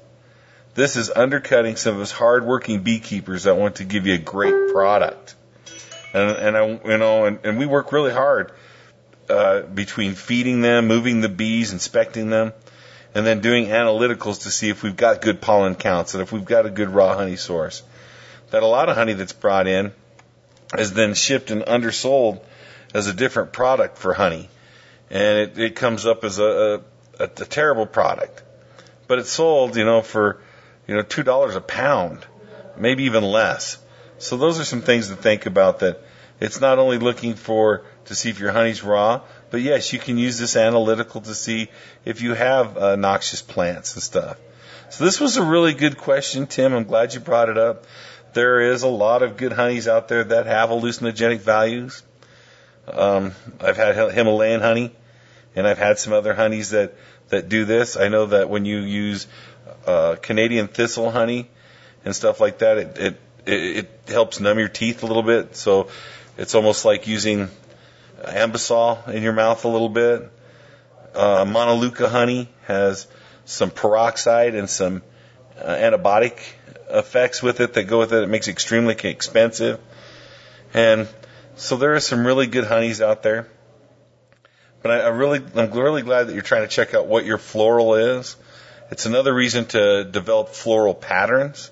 [0.74, 4.72] This is undercutting some of us hardworking beekeepers that want to give you a great
[4.72, 5.34] product.
[6.14, 8.53] And, and I, you know, and, and we work really hard
[9.28, 12.53] uh, between feeding them, moving the bees, inspecting them,
[13.14, 16.44] and then doing analyticals to see if we've got good pollen counts and if we've
[16.44, 17.82] got a good raw honey source.
[18.50, 19.92] That a lot of honey that's brought in
[20.78, 22.44] is then shipped and undersold
[22.94, 24.48] as a different product for honey,
[25.11, 26.82] and it, it comes up as a,
[27.18, 28.42] a, a terrible product.
[29.06, 30.40] But it's sold, you know, for
[30.86, 32.24] you know two dollars a pound,
[32.76, 33.78] maybe even less.
[34.18, 35.80] So those are some things to think about.
[35.80, 36.02] That
[36.40, 40.18] it's not only looking for to see if your honey's raw, but yes, you can
[40.18, 41.68] use this analytical to see
[42.05, 44.38] if you have uh, noxious plants and stuff.
[44.90, 46.74] So this was a really good question, Tim.
[46.74, 47.86] I'm glad you brought it up.
[48.32, 52.03] There is a lot of good honeys out there that have hallucinogenic values.
[52.88, 54.92] Um, I've had Himalayan honey,
[55.55, 56.94] and I've had some other honeys that
[57.28, 57.96] that do this.
[57.96, 59.26] I know that when you use
[59.86, 61.48] uh, Canadian thistle honey
[62.05, 65.57] and stuff like that, it, it it helps numb your teeth a little bit.
[65.57, 65.88] So
[66.36, 67.48] it's almost like using
[68.24, 70.30] Anbesol in your mouth a little bit.
[71.14, 73.06] Uh, Montelukka honey has
[73.44, 75.02] some peroxide and some
[75.58, 76.38] uh, antibiotic
[76.88, 78.22] effects with it that go with it.
[78.22, 79.80] It makes it extremely expensive.
[80.72, 81.08] And
[81.56, 83.48] so there are some really good honeys out there.
[84.82, 87.38] But I, I really, I'm really glad that you're trying to check out what your
[87.38, 88.36] floral is.
[88.90, 91.70] It's another reason to develop floral patterns.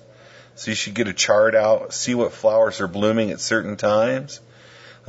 [0.55, 4.41] So you should get a chart out, see what flowers are blooming at certain times.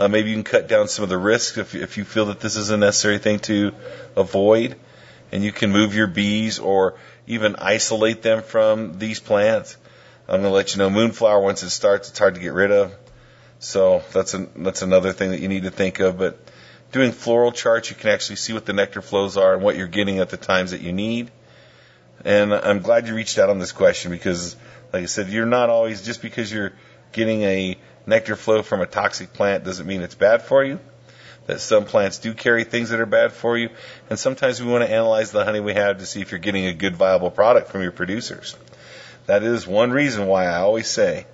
[0.00, 2.40] Uh, maybe you can cut down some of the risks if, if you feel that
[2.40, 3.74] this is a necessary thing to
[4.16, 4.76] avoid.
[5.30, 9.76] And you can move your bees or even isolate them from these plants.
[10.26, 12.70] I'm going to let you know moonflower once it starts, it's hard to get rid
[12.70, 12.94] of.
[13.58, 16.16] So that's a, that's another thing that you need to think of.
[16.16, 16.38] But
[16.92, 19.86] doing floral charts, you can actually see what the nectar flows are and what you're
[19.86, 21.30] getting at the times that you need.
[22.24, 24.56] And I'm glad you reached out on this question because,
[24.94, 26.72] like I said, you're not always just because you're
[27.12, 27.76] getting a
[28.06, 30.80] nectar flow from a toxic plant doesn't mean it's bad for you.
[31.46, 33.70] That some plants do carry things that are bad for you,
[34.08, 36.66] and sometimes we want to analyze the honey we have to see if you're getting
[36.66, 38.56] a good viable product from your producers.
[39.26, 41.26] That is one reason why I always say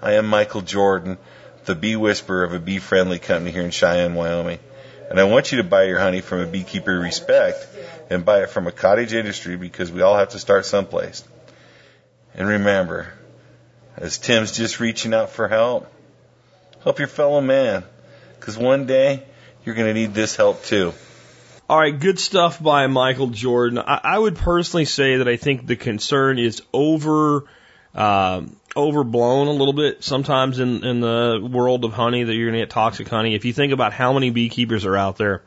[0.00, 1.18] I am Michael Jordan,
[1.64, 4.58] the bee whisperer of a bee friendly company here in Cheyenne, Wyoming.
[5.08, 7.66] And I want you to buy your honey from a beekeeper you respect
[8.10, 11.24] and buy it from a cottage industry because we all have to start someplace.
[12.34, 13.12] And remember,
[13.96, 15.90] as Tim's just reaching out for help,
[16.86, 17.82] help your fellow man.
[18.38, 19.24] Because one day,
[19.64, 20.94] you're going to need this help too.
[21.68, 23.80] All right, good stuff by Michael Jordan.
[23.80, 27.46] I, I would personally say that I think the concern is over
[27.92, 32.60] um, overblown a little bit sometimes in in the world of honey that you're going
[32.60, 33.34] to get toxic honey.
[33.34, 35.42] If you think about how many beekeepers are out there,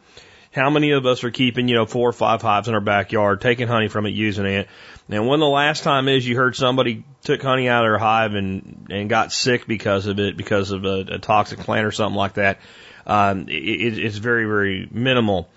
[0.52, 3.41] how many of us are keeping you know four or five hives in our backyard,
[3.41, 4.68] taking honey from it, using it,
[5.10, 8.34] and when the last time is you heard somebody took honey out of their hive
[8.34, 12.18] and and got sick because of it, because of a, a toxic plant or something
[12.18, 12.60] like that,
[13.06, 15.50] um, it, it's very very minimal.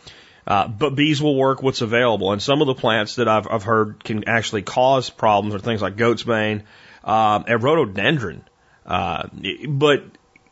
[0.45, 3.63] Uh, but bees will work what's available, and some of the plants that I've, I've
[3.63, 6.65] heard can actually cause problems are things like goat's bane
[7.05, 8.45] um, and rhododendron.
[8.85, 9.29] Uh,
[9.69, 10.05] but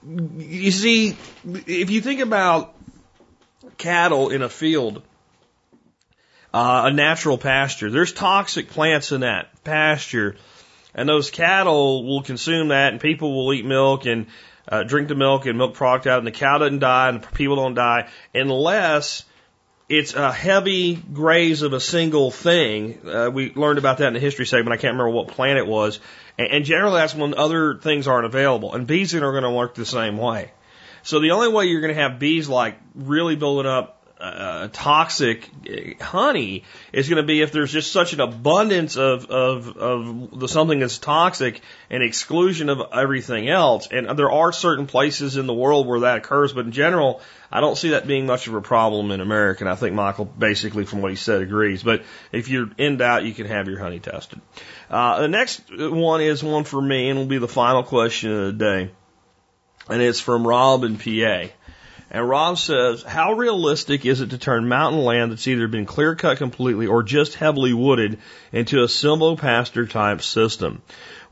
[0.02, 2.74] you see, if you think about
[3.80, 5.02] cattle in a field,
[6.54, 10.36] uh, a natural pasture, there's toxic plants in that pasture,
[10.94, 14.26] and those cattle will consume that, and people will eat milk and
[14.68, 17.56] uh, drink the milk and milk product out, and the cow doesn't die, and people
[17.56, 19.24] don't die, unless
[19.88, 23.00] it's a heavy graze of a single thing.
[23.04, 24.72] Uh, we learned about that in the history segment.
[24.72, 25.98] I can't remember what plant it was.
[26.38, 28.72] And generally that's when other things aren't available.
[28.72, 30.52] And bees are going to work the same way.
[31.02, 35.48] So the only way you're going to have bees like really building up uh, toxic
[36.00, 40.46] honey is going to be if there's just such an abundance of, of, of the
[40.46, 43.88] something that's toxic and exclusion of everything else.
[43.90, 47.60] And there are certain places in the world where that occurs, but in general, I
[47.60, 49.64] don't see that being much of a problem in America.
[49.64, 51.82] And I think Michael, basically from what he said, agrees.
[51.82, 54.40] But if you're in doubt, you can have your honey tested.
[54.90, 58.46] Uh, the next one is one for me, and will be the final question of
[58.46, 58.90] the day.
[59.88, 61.52] And it's from Rob in PA.
[62.12, 66.16] And Rob says, how realistic is it to turn mountain land that's either been clear
[66.16, 68.18] cut completely or just heavily wooded
[68.52, 70.82] into a silvopasture type system?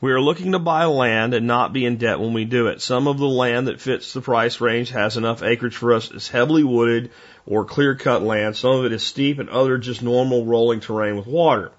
[0.01, 2.81] We are looking to buy land and not be in debt when we do it.
[2.81, 6.29] Some of the land that fits the price range has enough acreage for us as
[6.29, 7.11] heavily wooded
[7.45, 8.55] or clear cut land.
[8.55, 11.73] Some of it is steep and other just normal rolling terrain with water.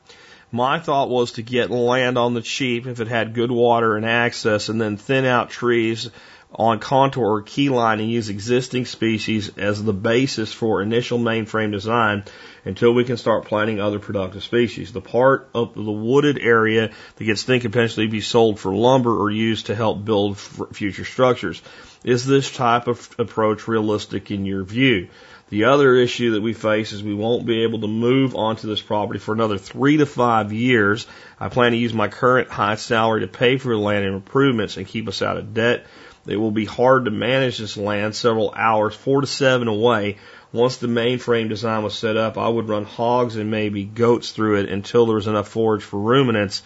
[0.51, 4.05] My thought was to get land on the cheap if it had good water and
[4.05, 6.09] access and then thin out trees
[6.51, 11.71] on contour or key line and use existing species as the basis for initial mainframe
[11.71, 12.23] design
[12.65, 14.91] until we can start planting other productive species.
[14.91, 19.15] The part of the wooded area that gets thin can potentially be sold for lumber
[19.15, 21.61] or used to help build future structures.
[22.03, 25.09] Is this type of approach realistic in your view?
[25.49, 28.81] The other issue that we face is we won't be able to move onto this
[28.81, 31.07] property for another three to five years.
[31.39, 34.77] I plan to use my current high salary to pay for the land and improvements
[34.77, 35.85] and keep us out of debt.
[36.27, 40.17] It will be hard to manage this land several hours, four to seven away.
[40.51, 44.59] Once the mainframe design was set up, I would run hogs and maybe goats through
[44.59, 46.63] it until there was enough forage for ruminants.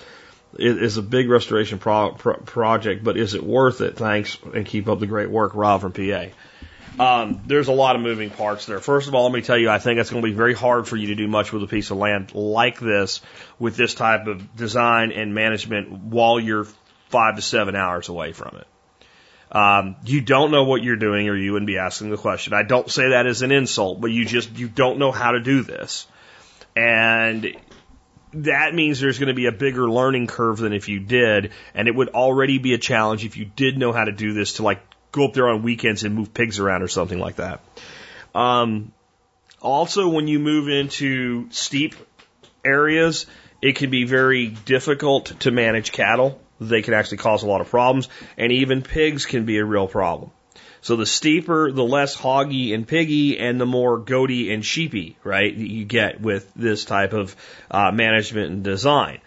[0.58, 3.98] It is a big restoration pro pro project, but is it worth it?
[3.98, 6.28] Thanks and keep up the great work, Rob from PA.
[7.00, 8.80] Um, there's a lot of moving parts there.
[8.80, 10.88] First of all, let me tell you, I think it's going to be very hard
[10.88, 13.22] for you to do much with a piece of land like this
[13.58, 16.68] with this type of design and management while you're
[17.10, 18.68] five to seven hours away from it.
[19.54, 22.54] Um, you don't know what you're doing or you wouldn't be asking the question.
[22.54, 25.40] I don't say that as an insult, but you just, you don't know how to
[25.40, 26.08] do this.
[26.76, 27.56] And
[28.34, 31.52] that means there's going to be a bigger learning curve than if you did.
[31.76, 34.54] And it would already be a challenge if you did know how to do this
[34.54, 34.82] to like
[35.12, 37.62] go up there on weekends and move pigs around or something like that.
[38.34, 38.92] Um,
[39.62, 41.94] also, when you move into steep
[42.66, 43.28] areas,
[43.62, 46.42] it can be very difficult to manage cattle.
[46.70, 49.88] They can actually cause a lot of problems, and even pigs can be a real
[49.88, 50.32] problem.
[50.82, 55.54] So the steeper, the less hoggy and piggy, and the more goaty and sheepy, right,
[55.54, 57.36] you get with this type of
[57.72, 59.20] uh, management and design.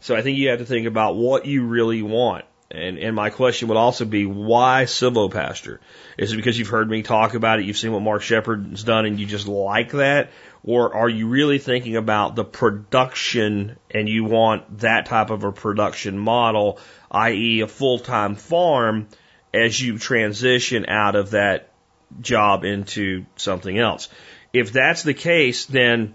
[0.00, 2.44] So I think you have to think about what you really want.
[2.70, 5.78] And, and my question would also be, why silvopasture?
[6.18, 9.06] Is it because you've heard me talk about it, you've seen what Mark Shepard's done,
[9.06, 10.30] and you just like that?
[10.64, 15.52] Or are you really thinking about the production and you want that type of a
[15.52, 16.78] production model,
[17.10, 17.60] i.e.
[17.60, 19.08] a full-time farm,
[19.52, 21.70] as you transition out of that
[22.18, 24.08] job into something else?
[24.54, 26.14] If that's the case, then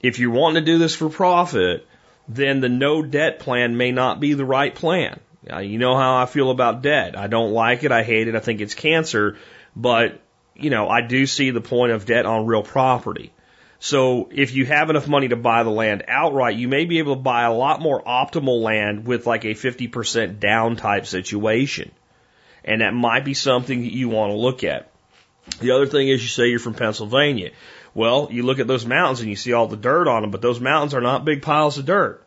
[0.00, 1.86] if you're wanting to do this for profit,
[2.28, 5.18] then the no debt plan may not be the right plan.
[5.52, 7.18] Uh, you know how I feel about debt.
[7.18, 7.90] I don't like it.
[7.90, 8.36] I hate it.
[8.36, 9.36] I think it's cancer.
[9.74, 10.20] But,
[10.54, 13.32] you know, I do see the point of debt on real property.
[13.82, 17.16] So if you have enough money to buy the land outright, you may be able
[17.16, 21.90] to buy a lot more optimal land with like a 50% down type situation.
[22.62, 24.92] And that might be something that you want to look at.
[25.60, 27.52] The other thing is you say you're from Pennsylvania.
[27.94, 30.42] Well, you look at those mountains and you see all the dirt on them, but
[30.42, 32.22] those mountains are not big piles of dirt.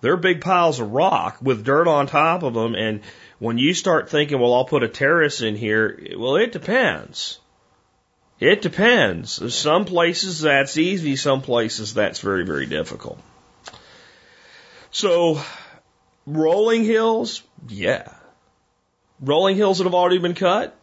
[0.00, 2.76] They're big piles of rock with dirt on top of them.
[2.76, 3.00] And
[3.40, 7.40] when you start thinking, well, I'll put a terrace in here, well, it depends.
[8.44, 9.54] It depends.
[9.54, 13.18] Some places that's easy, some places that's very, very difficult.
[14.90, 15.40] So,
[16.26, 18.12] rolling hills, yeah.
[19.18, 20.76] Rolling hills that have already been cut,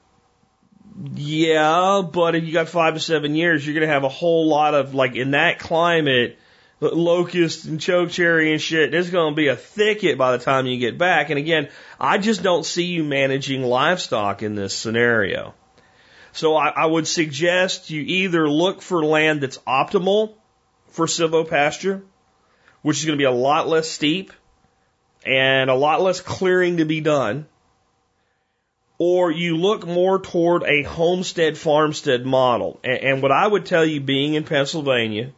[1.14, 4.48] yeah, but if you got five to seven years, you're going to have a whole
[4.48, 6.40] lot of, like, in that climate,
[6.80, 8.90] locust and chokecherry and shit.
[8.90, 11.30] There's going to be a thicket by the time you get back.
[11.30, 11.70] And again,
[12.00, 15.54] I just don't see you managing livestock in this scenario.
[16.34, 20.36] So I, I would suggest you either look for land that's optimal
[20.90, 22.02] for silvopasture,
[22.82, 24.32] which is going to be a lot less steep
[25.26, 27.45] and a lot less clearing to be done,
[28.98, 32.80] or you look more toward a homestead farmstead model.
[32.84, 35.32] And, and what I would tell you being in Pennsylvania,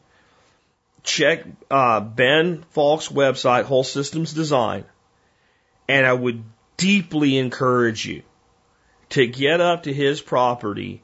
[1.01, 4.85] check uh, Ben Falk's website, Whole Systems Design,
[5.87, 6.43] and I would
[6.77, 8.23] deeply encourage you
[9.13, 11.03] to get up to his property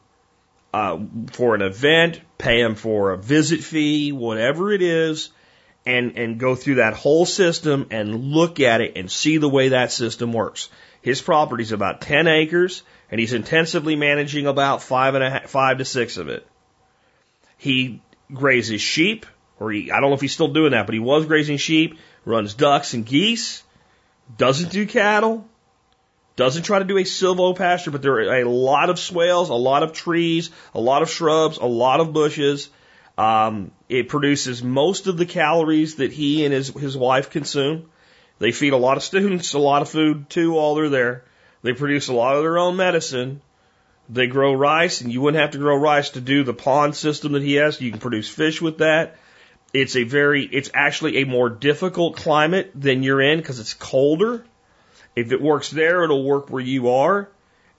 [0.73, 0.99] uh,
[1.31, 5.29] for an event, pay him for a visit fee, whatever it is,
[5.85, 9.69] and and go through that whole system and look at it and see the way
[9.69, 10.69] that system works.
[11.03, 12.81] His property's about 10 acres,
[13.11, 16.47] and he's intensively managing about five and a half, five to six of it.
[17.57, 18.01] He
[18.33, 19.27] grazes sheep,
[19.59, 21.99] or he, I don't know if he's still doing that, but he was grazing sheep,
[22.25, 23.63] runs ducks and geese,
[24.35, 25.47] doesn't do cattle,
[26.39, 29.83] doesn't try to do a silvopasture, but there are a lot of swales, a lot
[29.83, 32.69] of trees, a lot of shrubs, a lot of bushes.
[33.17, 37.89] Um, it produces most of the calories that he and his, his wife consume.
[38.39, 41.25] They feed a lot of students a lot of food too while they're there.
[41.61, 43.41] They produce a lot of their own medicine.
[44.07, 47.33] They grow rice, and you wouldn't have to grow rice to do the pond system
[47.33, 47.81] that he has.
[47.81, 49.17] You can produce fish with that.
[49.73, 54.45] It's a very, it's actually a more difficult climate than you're in because it's colder.
[55.15, 57.29] If it works there, it'll work where you are.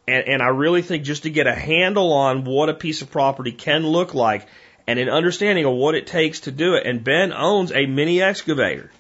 [0.07, 3.11] And, and I really think just to get a handle on what a piece of
[3.11, 4.47] property can look like
[4.86, 6.86] and an understanding of what it takes to do it.
[6.86, 8.90] And Ben owns a mini excavator.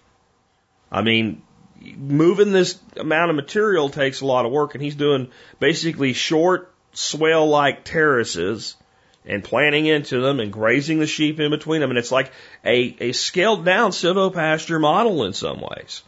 [0.90, 1.42] I mean,
[1.80, 6.72] moving this amount of material takes a lot of work, and he's doing basically short
[6.92, 8.76] swale like terraces
[9.24, 11.90] and planting into them and grazing the sheep in between them.
[11.90, 12.32] And it's like
[12.64, 16.02] a, a scaled down silvopasture model in some ways.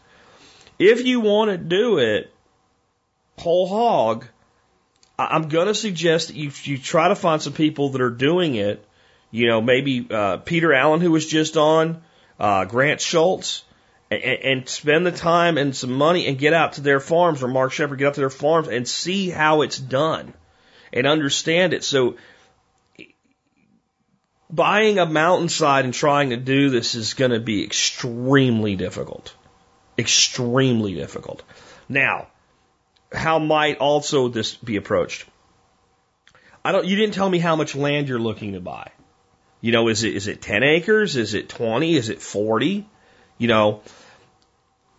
[0.78, 2.32] If you want to do it
[3.38, 4.26] whole hog,
[5.18, 8.54] I'm going to suggest that you, you try to find some people that are doing
[8.54, 8.84] it.
[9.30, 12.02] You know, maybe uh, Peter Allen, who was just on,
[12.38, 13.64] uh, Grant Schultz,
[14.10, 17.48] and, and spend the time and some money and get out to their farms, or
[17.48, 20.34] Mark Shepard, get out to their farms and see how it's done
[20.92, 21.84] and understand it.
[21.84, 22.16] So
[24.50, 29.34] buying a mountainside and trying to do this is going to be extremely difficult.
[29.98, 31.42] Extremely difficult.
[31.88, 32.28] Now,
[33.12, 35.26] how might also this be approached?
[36.64, 38.90] I don't, you didn't tell me how much land you're looking to buy.
[39.60, 41.16] You know, is it, is it 10 acres?
[41.16, 41.94] Is it 20?
[41.94, 42.88] Is it 40?
[43.38, 43.82] You know,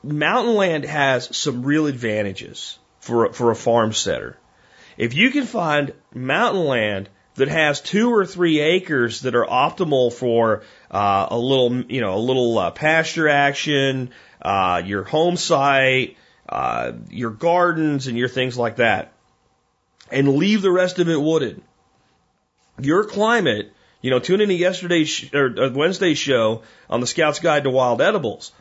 [0.03, 4.37] mountain land has some real advantages for, for a farmsteader.
[4.97, 10.13] If you can find mountain land that has two or three acres that are optimal
[10.13, 14.11] for uh, a little, you know, a little uh, pasture action,
[14.41, 19.13] uh, your home site, uh, your gardens, and your things like that,
[20.11, 21.61] and leave the rest of it wooded.
[22.79, 27.63] Your climate, you know, tune into yesterday's sh- or Wednesday's show on the Scout's Guide
[27.63, 28.51] to Wild Edibles,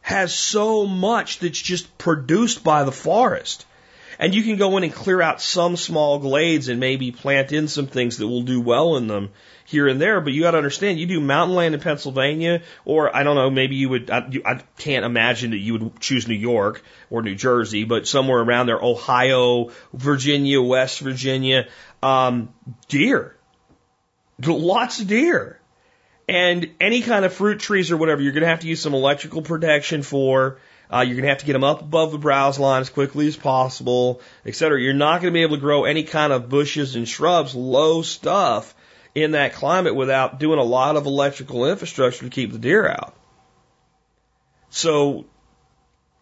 [0.00, 3.66] has so much that's just produced by the forest.
[4.22, 7.66] And you can go in and clear out some small glades and maybe plant in
[7.66, 9.30] some things that will do well in them
[9.64, 10.20] here and there.
[10.20, 13.50] But you got to understand, you do mountain land in Pennsylvania, or I don't know,
[13.50, 17.22] maybe you would, I, you, I can't imagine that you would choose New York or
[17.22, 21.66] New Jersey, but somewhere around there, Ohio, Virginia, West Virginia,
[22.00, 22.54] um,
[22.86, 23.36] deer.
[24.40, 25.58] Lots of deer.
[26.28, 28.94] And any kind of fruit trees or whatever, you're going to have to use some
[28.94, 30.58] electrical protection for.
[30.92, 33.26] Uh, you're going to have to get them up above the browse line as quickly
[33.26, 34.80] as possible, et cetera.
[34.80, 38.02] You're not going to be able to grow any kind of bushes and shrubs, low
[38.02, 38.74] stuff
[39.14, 43.14] in that climate without doing a lot of electrical infrastructure to keep the deer out.
[44.70, 45.26] So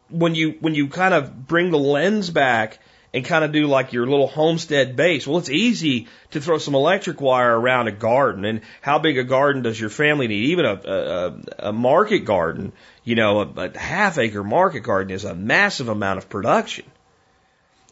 [0.09, 2.79] when you when you kind of bring the lens back
[3.13, 5.27] and kind of do like your little homestead base.
[5.27, 8.45] Well, it's easy to throw some electric wire around a garden.
[8.45, 10.51] And how big a garden does your family need?
[10.51, 12.73] Even a, a, a market garden,
[13.03, 16.85] you know, a, a half acre market garden is a massive amount of production.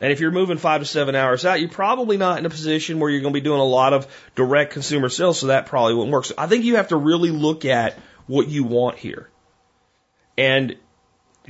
[0.01, 3.01] And if you're moving five to seven hours out, you're probably not in a position
[3.01, 5.95] where you're going to be doing a lot of direct consumer sales, so that probably
[5.95, 6.25] wouldn't work.
[6.25, 9.29] So I think you have to really look at what you want here.
[10.37, 10.77] And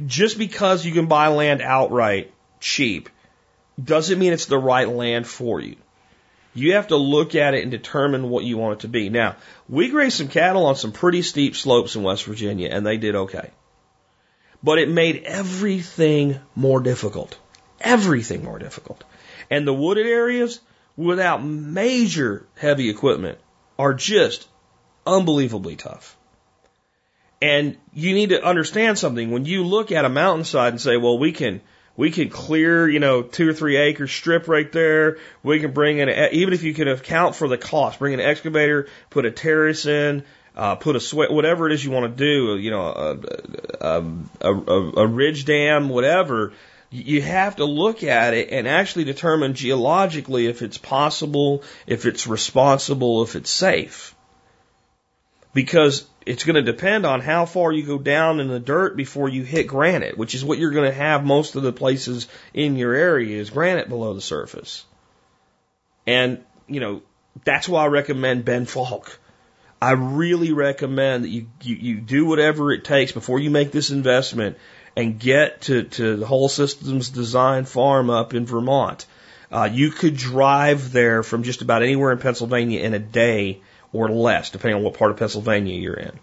[0.06, 3.10] just because you can buy land outright cheap
[3.82, 5.76] doesn't mean it's the right land for you.
[6.54, 9.10] You have to look at it and determine what you want it to be.
[9.10, 9.36] Now,
[9.68, 13.14] we grazed some cattle on some pretty steep slopes in West Virginia, and they did
[13.14, 13.50] okay.
[14.62, 17.38] But it made everything more difficult.
[17.80, 19.04] Everything more difficult.
[19.50, 20.60] And the wooded areas,
[20.96, 23.38] without major heavy equipment,
[23.78, 24.48] are just
[25.06, 26.16] unbelievably tough.
[27.40, 29.30] And you need to understand something.
[29.30, 31.60] When you look at a mountainside and say, well, we can,
[31.98, 35.18] we can clear, you know, two or three acre strip right there.
[35.42, 38.20] We can bring in, a, even if you can account for the cost, bring an
[38.20, 40.22] excavator, put a terrace in,
[40.54, 43.18] uh, put a sweat, whatever it is you want to do, you know, a,
[43.80, 46.52] a, a, a ridge dam, whatever.
[46.90, 52.28] You have to look at it and actually determine geologically if it's possible, if it's
[52.28, 54.14] responsible, if it's safe.
[55.52, 59.30] Because it's going to depend on how far you go down in the dirt before
[59.30, 62.76] you hit granite, which is what you're going to have most of the places in
[62.76, 64.84] your area is granite below the surface.
[66.06, 67.00] And, you know,
[67.44, 69.18] that's why I recommend Ben Falk.
[69.80, 73.90] I really recommend that you, you, you do whatever it takes before you make this
[73.90, 74.58] investment
[74.96, 79.06] and get to, to the whole systems design farm up in Vermont.
[79.50, 83.62] Uh, you could drive there from just about anywhere in Pennsylvania in a day
[83.92, 86.18] or less, depending on what part of Pennsylvania you're in.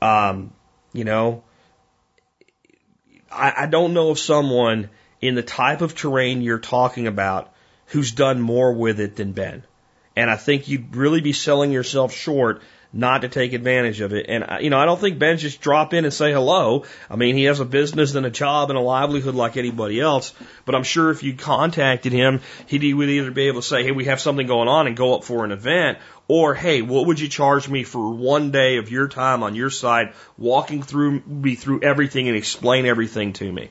[0.00, 0.52] Um,
[0.92, 1.44] you know,
[3.30, 7.52] I, I don't know of someone in the type of terrain you're talking about
[7.86, 9.64] who's done more with it than Ben.
[10.16, 12.62] And I think you'd really be selling yourself short
[12.92, 14.26] not to take advantage of it.
[14.28, 16.84] And, you know, I don't think Ben just drop in and say hello.
[17.08, 20.34] I mean, he has a business and a job and a livelihood like anybody else.
[20.66, 23.92] But I'm sure if you contacted him, he would either be able to say, hey,
[23.92, 25.98] we have something going on and go up for an event.
[26.28, 29.70] Or, hey, what would you charge me for one day of your time on your
[29.70, 33.70] side, walking through me through everything and explain everything to me?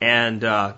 [0.00, 0.74] And, uh,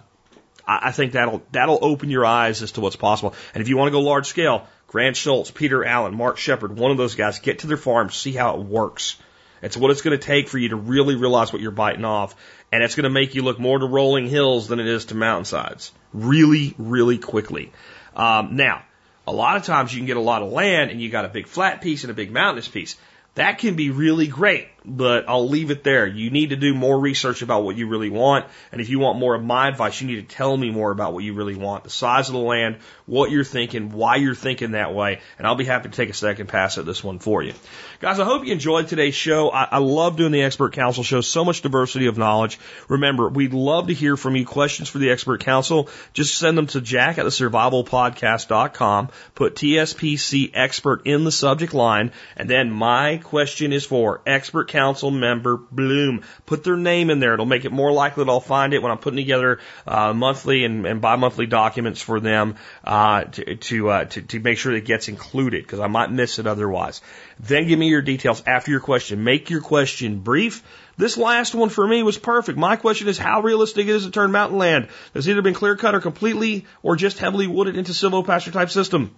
[0.64, 3.34] I think that'll, that'll open your eyes as to what's possible.
[3.52, 6.90] And if you want to go large scale, Grant Schultz, Peter Allen, Mark Shepard, one
[6.90, 9.16] of those guys, get to their farm, see how it works,
[9.62, 12.34] It's what it's going to take for you to really realize what you're biting off.
[12.70, 15.14] And it's going to make you look more to rolling hills than it is to
[15.14, 15.92] mountainsides.
[16.12, 17.72] Really, really quickly.
[18.14, 18.82] Um, now,
[19.26, 21.28] a lot of times you can get a lot of land and you got a
[21.28, 22.96] big flat piece and a big mountainous piece.
[23.34, 26.06] That can be really great, but I'll leave it there.
[26.06, 28.46] You need to do more research about what you really want.
[28.70, 31.12] And if you want more of my advice, you need to tell me more about
[31.12, 32.76] what you really want, the size of the land,
[33.06, 35.20] what you're thinking, why you're thinking that way.
[35.38, 37.54] And I'll be happy to take a second pass at this one for you.
[38.00, 39.50] Guys, I hope you enjoyed today's show.
[39.50, 41.20] I, I love doing the expert council show.
[41.20, 42.58] So much diversity of knowledge.
[42.88, 44.44] Remember, we'd love to hear from you.
[44.44, 49.10] Questions for the expert council, just send them to jack at the survivalpodcast.com.
[49.34, 52.12] Put TSPC expert in the subject line.
[52.36, 56.22] And then my question is for expert council member Bloom.
[56.46, 57.34] Put their name in there.
[57.34, 60.64] It'll make it more likely that I'll find it when I'm putting together uh, monthly
[60.64, 64.84] and, and bi-monthly documents for them uh, to to, uh, to to make sure it
[64.84, 67.02] gets included because I might miss it otherwise.
[67.38, 69.22] Then give me your details after your question.
[69.24, 70.62] Make your question brief.
[70.96, 72.58] This last one for me was perfect.
[72.58, 75.76] My question is how realistic is it to turn mountain land that's either been clear
[75.76, 79.14] cut or completely or just heavily wooded into silvopasture type system.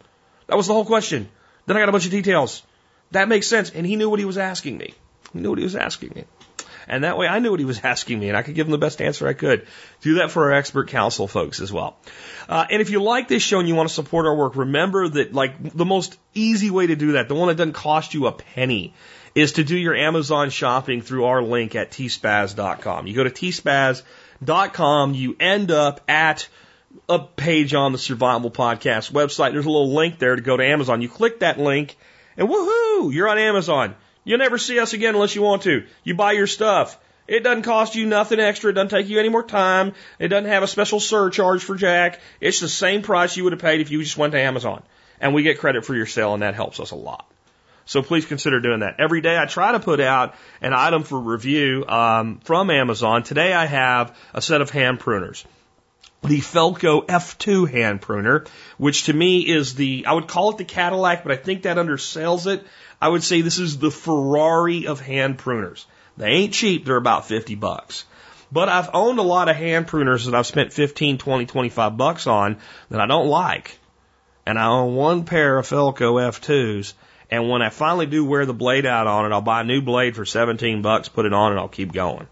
[0.47, 1.29] That was the whole question.
[1.67, 2.63] Then I got a bunch of details.
[3.11, 3.71] That makes sense.
[3.71, 4.95] And he knew what he was asking me.
[5.35, 6.25] He knew what he was asking me.
[6.87, 8.71] And that way I knew what he was asking me and I could give him
[8.71, 9.67] the best answer I could.
[10.01, 11.97] Do that for our expert council folks as well.
[12.49, 15.09] Uh, and if you like this show and you want to support our work, remember
[15.09, 18.27] that like the most easy way to do that, the one that doesn't cost you
[18.27, 18.95] a penny,
[19.35, 23.07] is to do your Amazon shopping through our link at tspaz.com.
[23.07, 26.49] You go to tspaz.com, you end up at
[27.09, 29.53] a page on the Survival Podcast website.
[29.53, 31.03] There's a little link there to go to Amazon.
[31.03, 31.97] You click that link
[32.37, 33.97] and woohoo, you're on Amazon.
[34.25, 35.85] You'll never see us again unless you want to.
[36.03, 36.99] You buy your stuff.
[37.27, 38.71] It doesn't cost you nothing extra.
[38.71, 39.95] It doesn't take you any more time.
[40.19, 42.21] It doesn't have a special surcharge for Jack.
[42.41, 44.83] It's the same price you would have paid if you just went to Amazon.
[45.21, 47.27] And we get credit for your sale, and that helps us a lot.
[47.87, 48.97] So please consider doing that.
[48.99, 53.23] Every day I try to put out an item for review um, from Amazon.
[53.23, 55.45] Today I have a set of hand pruners.
[56.23, 58.47] The Felco F2 hand pruner,
[58.79, 61.77] which to me is the, I would call it the Cadillac, but I think that
[61.77, 62.67] undersells it.
[63.05, 65.85] I would say this is the Ferrari of hand pruners.
[66.17, 66.87] They ain't cheap.
[66.87, 68.07] They're about 50 bucks.
[68.51, 72.27] But I've owned a lot of hand pruners that I've spent 15, 20, 25 bucks
[72.27, 72.57] on
[72.89, 73.79] that I don't like.
[74.47, 76.95] And I own one pair of Felco F2s.
[77.31, 79.83] And when I finally do wear the blade out on it, I'll buy a new
[79.83, 82.27] blade for 17 bucks, put it on, and I'll keep going.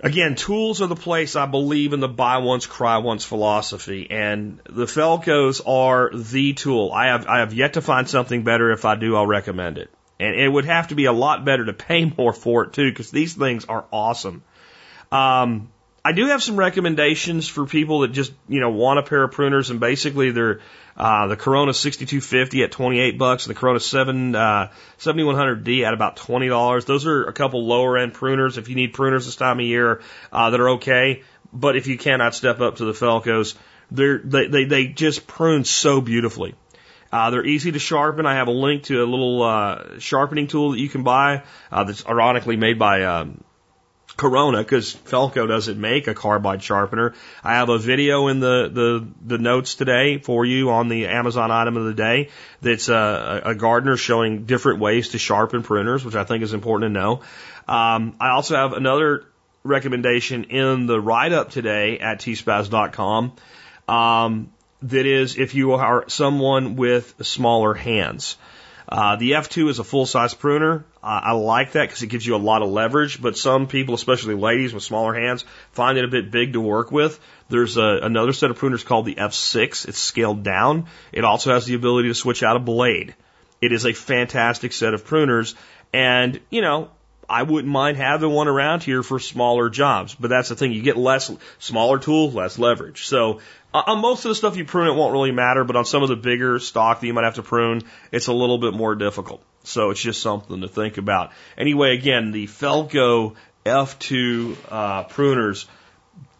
[0.00, 4.60] Again, tools are the place I believe in the buy once, cry once philosophy, and
[4.64, 6.92] the Felcos are the tool.
[6.92, 8.70] I have I have yet to find something better.
[8.70, 9.90] If I do, I'll recommend it.
[10.20, 12.88] And it would have to be a lot better to pay more for it too,
[12.88, 14.44] because these things are awesome.
[15.10, 15.70] Um,
[16.04, 19.32] I do have some recommendations for people that just you know want a pair of
[19.32, 20.60] pruners, and basically they're
[20.98, 26.86] uh, the Corona 6250 at 28 bucks, the Corona 7 uh, 7100D at about $20.
[26.86, 30.02] Those are a couple lower end pruners if you need pruners this time of year
[30.32, 31.22] uh, that are okay.
[31.52, 33.54] But if you cannot step up to the Felcos,
[33.90, 36.54] they're, they they they just prune so beautifully.
[37.10, 38.26] Uh, they're easy to sharpen.
[38.26, 41.84] I have a link to a little uh, sharpening tool that you can buy uh,
[41.84, 43.42] that's ironically made by um,
[44.18, 47.14] Corona because Felco doesn't make a carbide sharpener.
[47.42, 51.50] I have a video in the, the, the notes today for you on the Amazon
[51.50, 52.28] item of the day
[52.60, 56.92] that's a, a gardener showing different ways to sharpen pruners, which I think is important
[56.92, 57.12] to know.
[57.68, 59.24] Um, I also have another
[59.62, 63.32] recommendation in the write up today at tspaz.com.
[63.86, 68.36] Um, that is if you are someone with smaller hands.
[68.88, 70.86] Uh, the F2 is a full size pruner.
[71.02, 73.94] Uh, I like that because it gives you a lot of leverage, but some people,
[73.94, 77.20] especially ladies with smaller hands, find it a bit big to work with.
[77.50, 79.88] There's a, another set of pruners called the F6.
[79.88, 80.86] It's scaled down.
[81.12, 83.14] It also has the ability to switch out a blade.
[83.60, 85.54] It is a fantastic set of pruners.
[85.92, 86.90] And, you know,
[87.28, 90.72] I wouldn't mind having one around here for smaller jobs, but that's the thing.
[90.72, 93.04] You get less, smaller tool, less leverage.
[93.06, 93.40] So
[93.74, 96.08] on most of the stuff you prune, it won't really matter, but on some of
[96.08, 99.42] the bigger stock that you might have to prune, it's a little bit more difficult.
[99.64, 101.32] So it's just something to think about.
[101.56, 103.34] Anyway, again, the Felco
[103.66, 105.66] F2 uh, pruners,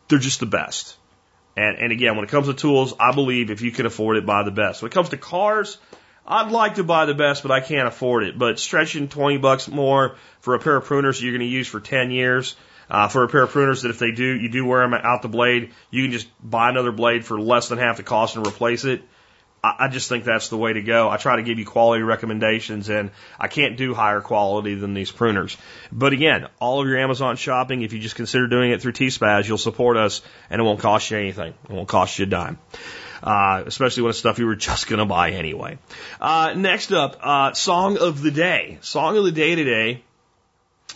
[0.08, 0.96] they're just the best.
[1.56, 4.24] And, and again, when it comes to tools, I believe if you can afford it,
[4.24, 4.80] buy the best.
[4.80, 5.76] When it comes to cars,
[6.26, 8.38] I'd like to buy the best, but I can't afford it.
[8.38, 11.80] But stretching 20 bucks more for a pair of pruners you're going to use for
[11.80, 12.54] 10 years,
[12.90, 15.22] uh, for a pair of pruners that if they do, you do wear them out
[15.22, 18.46] the blade, you can just buy another blade for less than half the cost and
[18.46, 19.02] replace it.
[19.62, 21.10] I, I just think that's the way to go.
[21.10, 25.10] I try to give you quality recommendations and I can't do higher quality than these
[25.12, 25.56] pruners.
[25.90, 29.46] But again, all of your Amazon shopping, if you just consider doing it through T-Spaz,
[29.48, 31.54] you'll support us and it won't cost you anything.
[31.68, 32.58] It won't cost you a dime.
[33.22, 35.78] uh, especially when it's stuff you were just going to buy anyway.
[36.20, 38.78] Uh, next up, uh, song of the day.
[38.80, 40.02] Song of the day today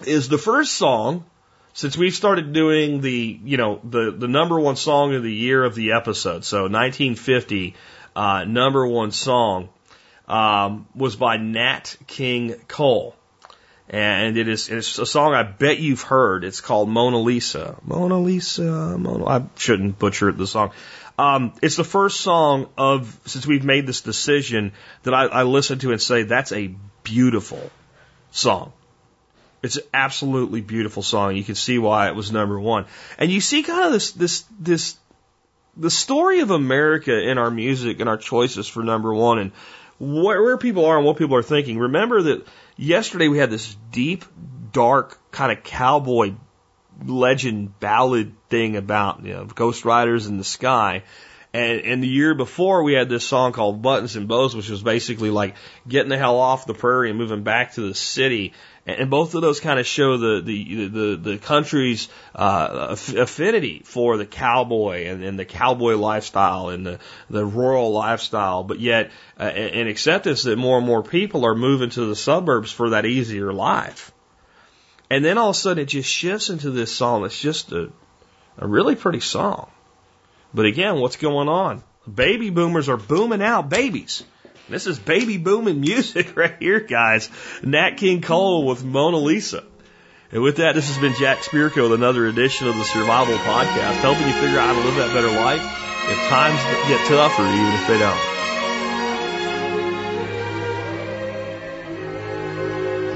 [0.06, 1.24] is the first song
[1.74, 5.64] since we've started doing the, you know, the, the number one song of the year
[5.64, 6.44] of the episode.
[6.44, 7.74] So 1950,
[8.14, 9.70] uh, number one song,
[10.28, 13.16] um, was by Nat King Cole.
[13.88, 16.44] And it is, it's a song I bet you've heard.
[16.44, 17.76] It's called Mona Lisa.
[17.84, 20.72] Mona Lisa, Mona, I shouldn't butcher the song.
[21.18, 24.72] Um, it's the first song of, since we've made this decision
[25.02, 27.70] that I, I listen to and say, that's a beautiful
[28.30, 28.72] song.
[29.62, 31.36] It's an absolutely beautiful song.
[31.36, 32.86] You can see why it was number one.
[33.16, 34.96] And you see kind of this, this, this,
[35.76, 39.52] the story of America in our music and our choices for number one and
[40.00, 41.78] where, where people are and what people are thinking.
[41.78, 44.24] Remember that yesterday we had this deep,
[44.72, 46.34] dark kind of cowboy
[47.04, 51.04] legend ballad thing about, you know, ghost riders in the sky.
[51.54, 54.82] And, and the year before we had this song called Buttons and Bows, which was
[54.82, 55.54] basically like
[55.86, 59.42] getting the hell off the prairie and moving back to the city and both of
[59.42, 65.22] those kind of show the the the, the country's uh, affinity for the cowboy and,
[65.22, 66.98] and the cowboy lifestyle and the
[67.30, 71.90] the rural lifestyle, but yet uh, an acceptance that more and more people are moving
[71.90, 74.12] to the suburbs for that easier life.
[75.08, 77.92] And then all of a sudden it just shifts into this song that's just a,
[78.58, 79.70] a really pretty song.
[80.54, 81.84] But again, what's going on?
[82.12, 84.24] Baby boomers are booming out babies.
[84.72, 87.28] This is baby booming music right here, guys.
[87.62, 89.64] Nat King Cole with Mona Lisa.
[90.30, 93.96] And with that, this has been Jack Spirko with another edition of the Survival Podcast,
[94.00, 95.60] helping you figure out how to live that better life
[96.08, 96.58] if times
[96.88, 98.18] get tougher, even if they don't.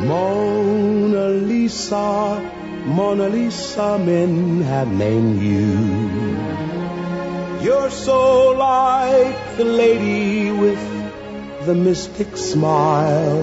[0.07, 2.53] Mona Lisa,
[2.85, 6.37] Mona Lisa, men have named you.
[7.65, 10.96] You're so like the lady with
[11.67, 13.43] the mystic smile?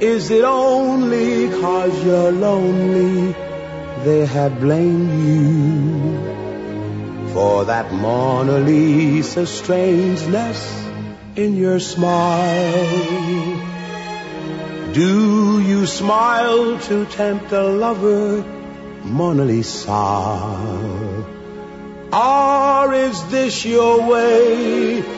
[0.00, 3.34] Is it only cause you're lonely
[4.04, 6.24] they have blamed you
[7.32, 10.60] for that Mona Lisa strangeness
[11.36, 12.90] in your smile?
[14.94, 18.42] Do you smile to tempt a lover,
[19.04, 20.02] Mona Lisa?
[22.12, 25.15] Or is this your way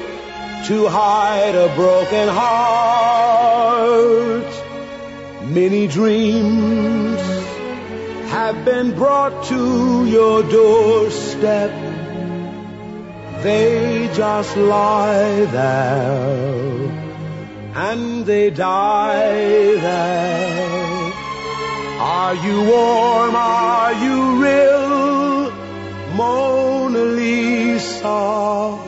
[0.66, 3.58] to hide a broken heart.
[5.44, 7.20] Many dreams
[8.30, 11.70] have been brought to your doorstep.
[13.42, 16.68] They just lie there
[17.74, 21.12] and they die there.
[22.00, 23.36] Are you warm?
[23.36, 25.50] Are you real?
[26.16, 28.87] Mona Lisa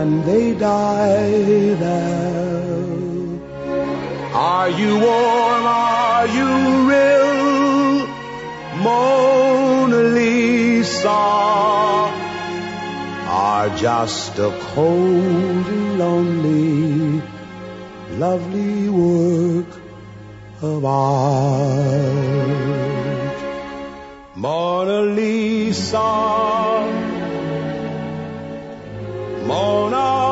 [0.00, 2.70] and they die there.
[4.32, 5.64] Are you warm?
[5.66, 6.50] Are you
[6.90, 8.06] real?
[8.84, 11.20] Mona Lisa
[13.42, 17.22] are just a cold and lonely,
[18.24, 19.70] lovely work
[20.62, 22.20] of art.
[24.34, 26.08] Mona Lisa
[29.46, 30.29] Mona